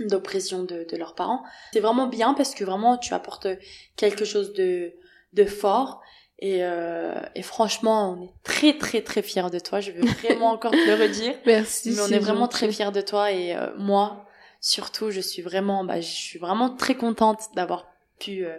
d'oppression 0.00 0.62
de, 0.62 0.86
de 0.90 0.96
leurs 0.96 1.14
parents. 1.14 1.42
C'est 1.72 1.80
vraiment 1.80 2.06
bien 2.06 2.34
parce 2.34 2.54
que 2.54 2.64
vraiment 2.64 2.98
tu 2.98 3.14
apportes 3.14 3.48
quelque 3.96 4.24
chose 4.24 4.52
de, 4.52 4.94
de 5.32 5.44
fort 5.44 6.00
et, 6.38 6.58
euh, 6.62 7.14
et 7.34 7.42
franchement 7.42 8.12
on 8.12 8.24
est 8.24 8.32
très 8.42 8.76
très 8.76 9.02
très 9.02 9.22
fiers 9.22 9.50
de 9.50 9.58
toi. 9.58 9.80
Je 9.80 9.92
veux 9.92 10.04
vraiment 10.22 10.50
encore 10.52 10.72
te 10.72 10.86
le 10.86 10.94
redire. 10.94 11.34
Merci. 11.46 11.92
Mais 11.92 12.00
on 12.00 12.08
est, 12.08 12.18
vraiment 12.18 12.48
très 12.48 12.70
fiers 12.70 12.92
de 12.92 13.00
toi 13.00 13.32
et 13.32 13.56
euh, 13.56 13.70
moi 13.78 14.26
surtout 14.60 15.10
je 15.10 15.20
suis 15.20 15.42
vraiment 15.42 15.84
bah, 15.84 16.00
je 16.00 16.10
suis 16.10 16.38
vraiment 16.38 16.70
très 16.70 16.94
contente 16.94 17.40
d'avoir 17.54 17.86
pu 18.18 18.44
euh, 18.44 18.56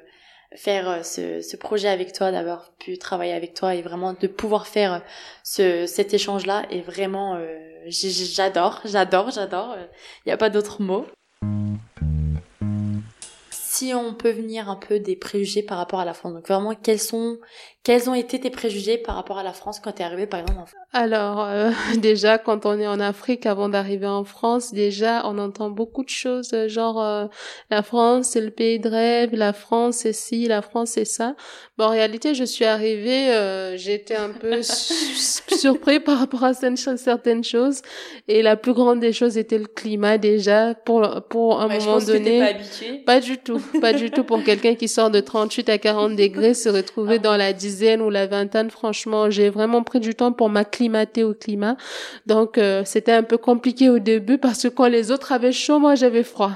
faire 0.56 1.06
ce, 1.06 1.42
ce, 1.42 1.58
projet 1.58 1.90
avec 1.90 2.14
toi, 2.14 2.32
d'avoir 2.32 2.72
pu 2.76 2.98
travailler 2.98 3.34
avec 3.34 3.54
toi 3.54 3.76
et 3.76 3.82
vraiment 3.82 4.14
de 4.14 4.28
pouvoir 4.28 4.68
faire 4.68 5.02
ce, 5.44 5.86
cet 5.86 6.14
échange-là. 6.14 6.66
Et 6.70 6.80
vraiment, 6.82 7.38
j'adore, 7.88 8.80
j'adore, 8.86 9.32
j'adore. 9.32 9.76
Il 10.26 10.30
n'y 10.30 10.32
a 10.32 10.38
pas 10.38 10.50
d'autre 10.50 10.82
mot 10.82 11.06
Thank 11.42 11.82
you. 12.02 12.15
Si 13.76 13.94
on 13.94 14.14
peut 14.14 14.32
venir 14.32 14.70
un 14.70 14.78
peu 14.78 15.00
des 15.00 15.18
préjugés 15.18 15.62
par 15.62 15.78
rapport 15.78 16.00
à 16.00 16.06
la 16.06 16.14
France. 16.14 16.34
Donc 16.34 16.48
vraiment, 16.48 16.74
quels 16.76 17.00
sont, 17.00 17.38
quels 17.84 18.10
ont 18.10 18.14
été 18.14 18.40
tes 18.40 18.50
préjugés 18.50 18.98
par 18.98 19.16
rapport 19.16 19.38
à 19.38 19.44
la 19.44 19.52
France 19.52 19.82
quand 19.82 19.92
tu 19.92 20.02
es 20.02 20.06
arrivé 20.06 20.28
par 20.28 20.40
exemple 20.40 20.60
en 20.60 20.66
France 20.66 20.82
Alors 20.94 21.44
euh, 21.44 21.72
déjà, 21.98 22.38
quand 22.38 22.66
on 22.66 22.80
est 22.80 22.88
en 22.88 23.02
Afrique, 23.02 23.46
avant 23.46 23.68
d'arriver 23.68 24.08
en 24.08 24.24
France, 24.24 24.74
déjà 24.74 25.24
on 25.26 25.38
entend 25.38 25.70
beaucoup 25.70 26.06
de 26.06 26.10
choses, 26.10 26.54
euh, 26.54 26.70
genre 26.70 27.04
euh, 27.04 27.26
la 27.70 27.84
France 27.84 28.30
c'est 28.30 28.42
le 28.42 28.52
pays 28.52 28.80
de 28.80 28.88
rêve, 28.88 29.36
la 29.36 29.52
France 29.52 29.98
c'est 29.98 30.14
ci, 30.14 30.46
la 30.46 30.62
France 30.62 30.92
c'est 30.92 31.06
ça. 31.06 31.36
Bon, 31.78 31.86
en 31.86 31.90
réalité, 31.90 32.34
je 32.34 32.46
suis 32.46 32.64
arrivée, 32.64 33.76
j'étais 33.76 34.16
un 34.16 34.30
peu 34.30 34.62
surpris 34.64 36.00
par 36.00 36.20
rapport 36.20 36.46
à 36.46 36.54
certaines 36.54 37.44
choses, 37.44 37.82
et 38.30 38.42
la 38.42 38.56
plus 38.56 38.74
grande 38.74 39.02
des 39.02 39.12
choses 39.12 39.38
était 39.38 39.58
le 39.58 39.68
climat 39.68 40.18
déjà 40.18 40.74
pour 40.74 41.24
pour 41.28 41.60
un 41.60 41.68
moment 41.68 42.00
donné. 42.00 42.40
pas 42.40 42.46
habituée. 42.46 43.04
Pas 43.06 43.20
du 43.20 43.38
tout 43.38 43.65
pas 43.82 43.94
du 43.94 44.12
tout 44.12 44.24
pour 44.24 44.44
quelqu'un 44.44 44.76
qui 44.76 44.88
sort 44.88 45.10
de 45.10 45.20
38 45.20 45.70
à 45.70 45.78
40 45.78 46.16
degrés 46.16 46.54
se 46.54 46.70
retrouver 46.70 47.20
dans 47.20 47.38
la 47.38 47.54
dizaine 47.54 48.02
ou 48.02 48.10
la 48.10 48.28
vingtaine. 48.28 48.70
Franchement, 48.70 49.30
j'ai 49.30 49.50
vraiment 49.50 49.84
pris 49.84 50.00
du 50.00 50.16
temps 50.16 50.32
pour 50.32 50.50
m'acclimater 50.50 51.24
au 51.24 51.34
climat. 51.34 51.78
Donc, 52.26 52.58
euh, 52.58 52.84
c'était 52.86 53.12
un 53.12 53.24
peu 53.24 53.38
compliqué 53.38 53.90
au 53.90 54.00
début 54.00 54.38
parce 54.38 54.64
que 54.64 54.68
quand 54.70 54.88
les 54.88 55.12
autres 55.12 55.32
avaient 55.32 55.52
chaud, 55.52 55.80
moi 55.80 55.96
j'avais 55.96 56.24
froid. 56.24 56.52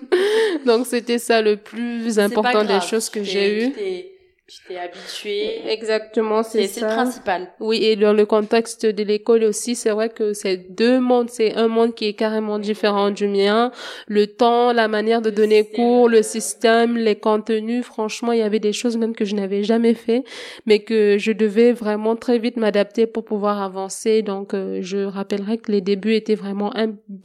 Donc, 0.66 0.86
c'était 0.86 1.18
ça 1.18 1.42
le 1.42 1.56
plus 1.56 2.18
important 2.18 2.64
des 2.64 2.80
choses 2.80 3.08
que 3.10 3.22
j'ai 3.22 3.66
eues 3.66 4.19
tu 4.50 4.58
t'es 4.66 4.78
habitué. 4.78 5.70
Exactement, 5.70 6.42
c'est 6.42 6.66
ça. 6.66 6.74
C'est 6.74 6.80
le 6.80 6.86
principal. 6.88 7.52
Oui, 7.60 7.84
et 7.84 7.94
dans 7.94 8.12
le 8.12 8.26
contexte 8.26 8.84
de 8.84 9.04
l'école 9.04 9.44
aussi, 9.44 9.76
c'est 9.76 9.90
vrai 9.90 10.08
que 10.08 10.32
c'est 10.32 10.56
deux 10.74 10.98
mondes. 10.98 11.30
C'est 11.30 11.54
un 11.54 11.68
monde 11.68 11.94
qui 11.94 12.06
est 12.06 12.14
carrément 12.14 12.58
différent 12.58 13.10
du 13.10 13.28
mien. 13.28 13.70
Le 14.08 14.26
temps, 14.26 14.72
la 14.72 14.88
manière 14.88 15.22
de 15.22 15.30
donner 15.30 15.70
cours, 15.70 16.08
le 16.08 16.22
système, 16.22 16.96
les 16.96 17.14
contenus. 17.14 17.84
Franchement, 17.84 18.32
il 18.32 18.40
y 18.40 18.42
avait 18.42 18.58
des 18.58 18.72
choses 18.72 18.96
même 18.96 19.14
que 19.14 19.24
je 19.24 19.36
n'avais 19.36 19.62
jamais 19.62 19.94
fait, 19.94 20.24
mais 20.66 20.80
que 20.80 21.16
je 21.16 21.30
devais 21.30 21.72
vraiment 21.72 22.16
très 22.16 22.38
vite 22.38 22.56
m'adapter 22.56 23.06
pour 23.06 23.24
pouvoir 23.24 23.62
avancer. 23.62 24.22
Donc, 24.22 24.52
euh, 24.54 24.80
je 24.82 24.98
rappellerai 24.98 25.58
que 25.58 25.70
les 25.70 25.80
débuts 25.80 26.14
étaient 26.14 26.34
vraiment 26.34 26.72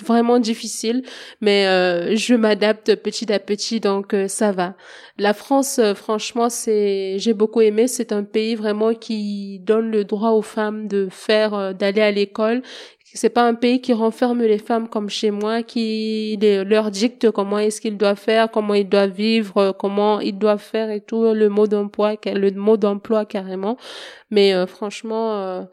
vraiment 0.03 0.37
difficiles, 0.37 1.01
mais 1.41 1.65
euh, 1.65 2.15
je 2.15 2.35
m'adapte 2.35 2.93
petit 2.95 3.33
à 3.33 3.39
petit, 3.39 3.79
donc 3.79 4.13
euh, 4.13 4.27
ça 4.27 4.51
va. 4.51 4.75
La 5.17 5.33
France, 5.33 5.79
franchement, 5.95 6.49
c'est 6.49 7.14
j'ai 7.19 7.33
beaucoup 7.33 7.61
aimé. 7.61 7.87
C'est 7.87 8.11
un 8.11 8.23
pays 8.23 8.55
vraiment 8.55 8.93
qui 8.93 9.59
donne 9.59 9.91
le 9.91 10.03
droit 10.05 10.31
aux 10.31 10.41
femmes 10.41 10.87
de 10.87 11.07
faire, 11.09 11.53
euh, 11.53 11.73
d'aller 11.73 12.01
à 12.01 12.11
l'école. 12.11 12.61
C'est 13.03 13.29
pas 13.29 13.43
un 13.43 13.53
pays 13.53 13.79
qui 13.81 13.93
renferme 13.93 14.41
les 14.43 14.57
femmes 14.57 14.89
comme 14.89 15.09
chez 15.09 15.31
moi, 15.31 15.63
qui 15.63 16.37
leur 16.41 16.91
dicte 16.91 17.31
comment 17.31 17.59
est-ce 17.59 17.79
qu'ils 17.79 17.97
doivent 17.97 18.19
faire, 18.19 18.51
comment 18.51 18.73
ils 18.73 18.89
doivent 18.89 19.11
vivre, 19.11 19.57
euh, 19.57 19.71
comment 19.71 20.19
ils 20.19 20.37
doivent 20.37 20.61
faire 20.61 20.89
et 20.89 21.01
tout, 21.01 21.33
le 21.33 21.47
mot 21.49 21.67
d'emploi, 21.67 22.15
le 22.25 22.51
mot 22.51 22.77
d'emploi 22.77 23.25
carrément. 23.25 23.77
Mais 24.31 24.53
euh, 24.53 24.67
franchement, 24.67 25.65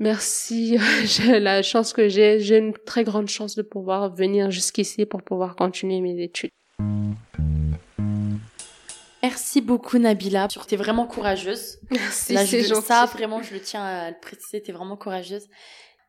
Merci, 0.00 0.78
j'ai 1.04 1.40
la 1.40 1.62
chance 1.62 1.92
que 1.92 2.08
j'ai, 2.08 2.40
j'ai 2.40 2.56
une 2.56 2.72
très 2.72 3.04
grande 3.04 3.28
chance 3.28 3.54
de 3.54 3.60
pouvoir 3.60 4.14
venir 4.14 4.50
jusqu'ici 4.50 5.04
pour 5.04 5.22
pouvoir 5.22 5.56
continuer 5.56 6.00
mes 6.00 6.22
études. 6.22 6.50
Merci 9.22 9.60
beaucoup 9.60 9.98
Nabila. 9.98 10.48
Tu 10.48 10.58
es 10.70 10.76
vraiment 10.76 11.06
courageuse. 11.06 11.78
Merci, 11.90 12.36
c'est 12.36 12.62
gentil. 12.62 12.86
Ça, 12.86 13.06
vraiment, 13.06 13.42
je 13.42 13.54
le 13.54 13.60
tiens 13.60 13.84
à 13.84 14.10
le 14.10 14.16
préciser, 14.20 14.62
tu 14.62 14.70
es 14.70 14.74
vraiment 14.74 14.96
courageuse. 14.96 15.46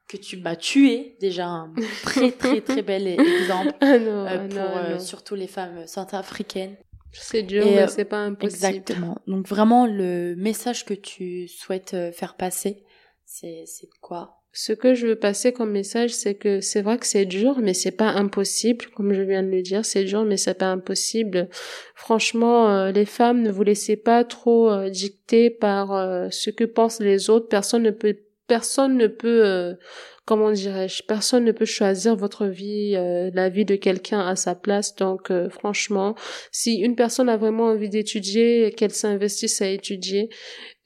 Que 0.08 0.18
tu, 0.18 0.38
bah, 0.38 0.56
tu 0.56 0.90
es 0.90 1.16
déjà 1.22 1.48
un 1.48 1.74
très, 2.04 2.32
très, 2.32 2.62
très 2.62 2.82
bel 2.82 3.08
exemple 3.08 3.74
ah 3.80 3.98
non, 3.98 4.26
euh, 4.26 4.28
ah 4.28 4.38
pour 4.40 4.56
non, 4.56 4.78
euh, 4.78 5.00
surtout 5.00 5.36
les 5.36 5.48
femmes 5.48 5.88
centrafricaines. 5.88 6.76
C'est 7.14 7.44
dur, 7.44 7.66
mais 7.66 7.88
c'est 7.88 8.06
pas 8.06 8.20
impossible. 8.20 8.66
Exactement. 8.66 9.18
Donc 9.28 9.48
vraiment, 9.48 9.86
le 9.86 10.36
message 10.36 10.86
que 10.86 10.94
tu 10.94 11.48
souhaites 11.48 11.96
faire 12.14 12.36
passer, 12.36 12.84
c'est 13.26 13.66
quoi? 14.02 14.41
Ce 14.54 14.74
que 14.74 14.94
je 14.96 15.08
veux 15.08 15.16
passer 15.16 15.54
comme 15.54 15.72
message, 15.72 16.14
c'est 16.14 16.36
que 16.36 16.60
c'est 16.60 16.82
vrai 16.82 16.98
que 16.98 17.06
c'est 17.06 17.26
dur, 17.26 17.60
mais 17.62 17.74
c'est 17.74 17.92
pas 17.92 18.10
impossible, 18.10 18.86
comme 18.96 19.14
je 19.14 19.22
viens 19.22 19.44
de 19.44 19.50
le 19.50 19.62
dire, 19.62 19.86
c'est 19.86 20.04
dur, 20.04 20.26
mais 20.26 20.36
c'est 20.36 20.58
pas 20.58 20.72
impossible. 20.72 21.48
Franchement, 21.96 22.70
euh, 22.70 22.92
les 22.92 23.06
femmes, 23.06 23.42
ne 23.44 23.52
vous 23.52 23.64
laissez 23.64 23.96
pas 23.96 24.26
trop 24.26 24.70
euh, 24.70 24.90
dicter 24.90 25.50
par 25.50 25.94
euh, 25.94 26.28
ce 26.32 26.50
que 26.50 26.66
pensent 26.66 27.00
les 27.00 27.30
autres. 27.30 27.48
Personne 27.48 27.84
ne 27.84 27.92
peut, 27.92 28.18
personne 28.52 28.98
ne 28.98 29.08
peut, 29.08 29.78
comment 30.26 30.52
dirais-je, 30.52 31.04
personne 31.04 31.46
ne 31.46 31.54
peut 31.54 31.66
choisir 31.66 32.18
votre 32.18 32.46
vie, 32.48 32.92
la 33.34 33.48
vie 33.48 33.64
de 33.64 33.78
quelqu'un 33.78 34.20
à 34.20 34.36
sa 34.36 34.56
place. 34.56 34.96
Donc, 34.96 35.32
franchement, 35.50 36.16
si 36.52 36.76
une 36.80 36.98
personne 36.98 37.30
a 37.30 37.38
vraiment 37.38 37.68
envie 37.68 37.90
d'étudier, 37.90 38.74
qu'elle 38.76 38.92
s'investisse 38.92 39.62
à 39.62 39.68
étudier, 39.68 40.30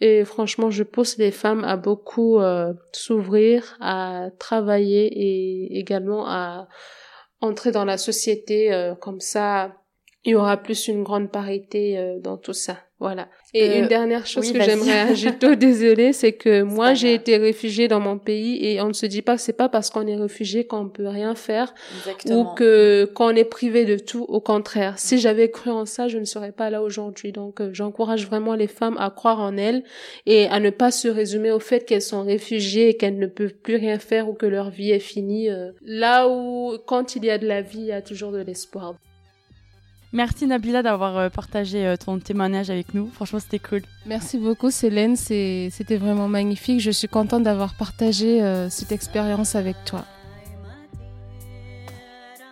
et 0.02 0.26
franchement, 0.26 0.70
je 0.70 0.84
pousse 0.84 1.18
les 1.18 1.32
femmes 1.32 1.64
à 1.64 1.78
beaucoup 1.78 2.40
euh, 2.40 2.74
s'ouvrir, 2.92 3.78
à 3.80 4.30
travailler 4.40 5.08
et 5.08 5.80
également 5.80 6.28
à 6.28 6.68
entrer 7.40 7.72
dans 7.72 7.86
la 7.86 7.98
société. 7.98 8.74
Euh, 8.74 8.94
comme 8.96 9.22
ça, 9.22 9.74
il 10.26 10.32
y 10.32 10.36
aura 10.36 10.58
plus 10.58 10.88
une 10.88 11.04
grande 11.04 11.32
parité 11.32 11.98
euh, 11.98 12.20
dans 12.20 12.38
tout 12.38 12.54
ça. 12.54 12.78
Voilà. 13.00 13.28
Et 13.54 13.70
euh, 13.70 13.80
une 13.82 13.88
dernière 13.88 14.26
chose 14.26 14.54
que 14.54 14.62
j'aimerais 14.62 15.00
ajouter, 15.12 15.58
désolé, 15.58 16.14
c'est 16.14 16.32
que 16.32 16.62
moi 16.64 16.94
j'ai 16.94 17.14
été 17.14 17.36
réfugiée 17.36 17.90
dans 17.90 18.00
mon 18.00 18.18
pays 18.18 18.66
et 18.66 18.82
on 18.82 18.88
ne 18.88 18.94
se 18.94 19.06
dit 19.06 19.22
pas 19.22 19.36
que 19.36 19.42
c'est 19.42 19.54
pas 19.54 19.68
parce 19.68 19.90
qu'on 19.90 20.08
est 20.08 20.16
réfugié 20.16 20.66
qu'on 20.66 20.88
peut 20.88 21.08
rien 21.08 21.36
faire 21.36 21.74
ou 22.30 22.46
que 22.56 23.10
qu'on 23.14 23.32
est 23.32 23.44
privé 23.44 23.84
de 23.84 23.98
tout. 23.98 24.24
Au 24.30 24.40
contraire, 24.40 24.98
si 24.98 25.20
j'avais 25.20 25.52
cru 25.52 25.72
en 25.72 25.86
ça, 25.86 26.08
je 26.08 26.18
ne 26.18 26.24
serais 26.24 26.54
pas 26.54 26.70
là 26.70 26.82
aujourd'hui. 26.82 27.34
Donc 27.34 27.60
euh, 27.60 27.70
j'encourage 27.74 28.28
vraiment 28.28 28.56
les 28.56 28.68
femmes 28.68 28.98
à 28.98 29.10
croire 29.10 29.42
en 29.42 29.58
elles 29.58 29.84
et 30.26 30.48
à 30.48 30.62
ne 30.62 30.70
pas 30.70 30.92
se 30.92 31.10
résumer 31.10 31.52
au 31.52 31.60
fait 31.60 31.86
qu'elles 31.86 32.02
sont 32.02 32.24
réfugiées 32.24 32.90
et 32.90 32.94
qu'elles 32.94 33.20
ne 33.20 33.28
peuvent 33.28 33.56
plus 33.56 33.76
rien 33.76 34.00
faire 34.00 34.30
ou 34.30 34.34
que 34.34 34.46
leur 34.46 34.70
vie 34.70 34.92
est 34.92 35.00
finie. 35.00 35.50
Euh. 35.50 35.72
là 35.82 36.30
où 36.30 36.78
quand 36.86 37.18
il 37.18 37.26
y 37.26 37.30
a 37.30 37.38
de 37.38 37.48
la 37.48 37.62
vie, 37.62 37.80
il 37.80 37.88
y 37.88 37.92
a 37.92 38.02
toujours 38.02 38.32
de 38.32 38.40
l'espoir. 38.40 38.96
Merci 40.16 40.48
Nabila 40.48 40.82
d'avoir 40.82 41.18
euh, 41.18 41.30
partagé 41.30 41.86
euh, 41.86 41.98
ton 41.98 42.20
témoignage 42.20 42.70
avec 42.70 42.94
nous. 42.94 43.10
Franchement, 43.12 43.40
c'était 43.42 43.60
cool. 43.60 43.82
Merci 44.06 44.38
beaucoup 44.38 44.72
Célène, 44.72 45.18
c'était 45.18 45.98
vraiment 46.00 46.30
magnifique. 46.30 46.80
Je 46.80 46.92
suis 46.92 47.10
contente 47.10 47.44
d'avoir 47.44 47.74
partagé 47.74 48.42
euh, 48.42 48.70
cette 48.70 48.94
expérience 48.94 49.56
avec 49.56 49.76
toi. 49.84 50.06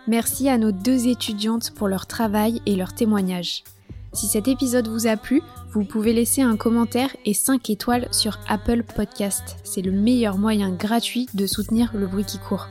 Merci 0.06 0.50
à 0.50 0.58
nos 0.58 0.72
deux 0.72 1.08
étudiantes 1.08 1.70
pour 1.70 1.88
leur 1.88 2.06
travail 2.06 2.60
et 2.66 2.76
leur 2.76 2.92
témoignage. 2.92 3.64
Si 4.12 4.26
cet 4.26 4.46
épisode 4.46 4.86
vous 4.86 5.06
a 5.06 5.16
plu, 5.16 5.40
vous 5.72 5.84
pouvez 5.84 6.12
laisser 6.12 6.42
un 6.42 6.58
commentaire 6.58 7.16
et 7.24 7.32
5 7.32 7.70
étoiles 7.70 8.08
sur 8.12 8.40
Apple 8.46 8.82
Podcast. 8.82 9.56
C'est 9.64 9.80
le 9.80 9.90
meilleur 9.90 10.36
moyen 10.36 10.70
gratuit 10.70 11.28
de 11.32 11.46
soutenir 11.46 11.92
le 11.94 12.06
bruit 12.06 12.26
qui 12.26 12.38
court. 12.38 12.68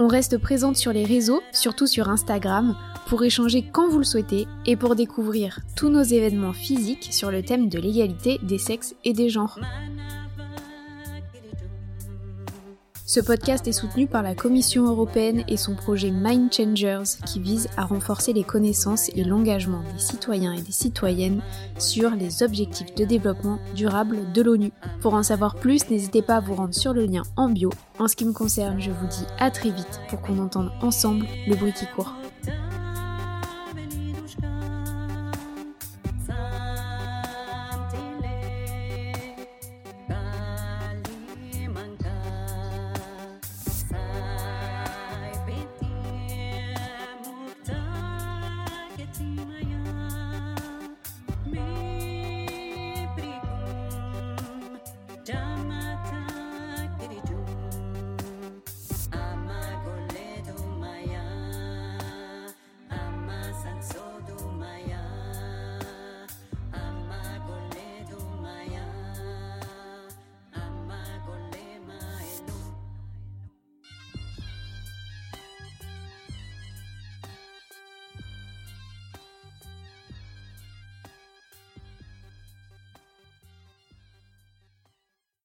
On 0.00 0.06
reste 0.06 0.38
présente 0.38 0.76
sur 0.76 0.92
les 0.92 1.04
réseaux, 1.04 1.42
surtout 1.52 1.88
sur 1.88 2.08
Instagram, 2.08 2.76
pour 3.08 3.24
échanger 3.24 3.64
quand 3.72 3.88
vous 3.88 3.98
le 3.98 4.04
souhaitez 4.04 4.46
et 4.64 4.76
pour 4.76 4.94
découvrir 4.94 5.58
tous 5.74 5.88
nos 5.88 6.02
événements 6.02 6.52
physiques 6.52 7.08
sur 7.10 7.32
le 7.32 7.42
thème 7.42 7.68
de 7.68 7.80
l'égalité 7.80 8.38
des 8.44 8.58
sexes 8.58 8.94
et 9.04 9.12
des 9.12 9.28
genres. 9.28 9.58
Ce 13.10 13.20
podcast 13.20 13.66
est 13.66 13.72
soutenu 13.72 14.06
par 14.06 14.22
la 14.22 14.34
Commission 14.34 14.86
européenne 14.86 15.42
et 15.48 15.56
son 15.56 15.74
projet 15.74 16.10
Mind 16.10 16.52
Changers 16.52 17.16
qui 17.24 17.40
vise 17.40 17.70
à 17.78 17.86
renforcer 17.86 18.34
les 18.34 18.44
connaissances 18.44 19.08
et 19.16 19.24
l'engagement 19.24 19.80
des 19.94 19.98
citoyens 19.98 20.52
et 20.52 20.60
des 20.60 20.72
citoyennes 20.72 21.40
sur 21.78 22.10
les 22.10 22.42
objectifs 22.42 22.94
de 22.94 23.06
développement 23.06 23.60
durable 23.74 24.30
de 24.34 24.42
l'ONU. 24.42 24.72
Pour 25.00 25.14
en 25.14 25.22
savoir 25.22 25.54
plus, 25.54 25.88
n'hésitez 25.88 26.20
pas 26.20 26.36
à 26.36 26.40
vous 26.40 26.54
rendre 26.54 26.74
sur 26.74 26.92
le 26.92 27.06
lien 27.06 27.22
en 27.36 27.48
bio. 27.48 27.70
En 27.98 28.08
ce 28.08 28.14
qui 28.14 28.26
me 28.26 28.34
concerne, 28.34 28.78
je 28.78 28.90
vous 28.90 29.06
dis 29.06 29.24
à 29.38 29.50
très 29.50 29.70
vite 29.70 30.00
pour 30.10 30.20
qu'on 30.20 30.38
entende 30.38 30.70
ensemble 30.82 31.24
le 31.46 31.56
bruit 31.56 31.72
qui 31.72 31.86
court. 31.96 32.12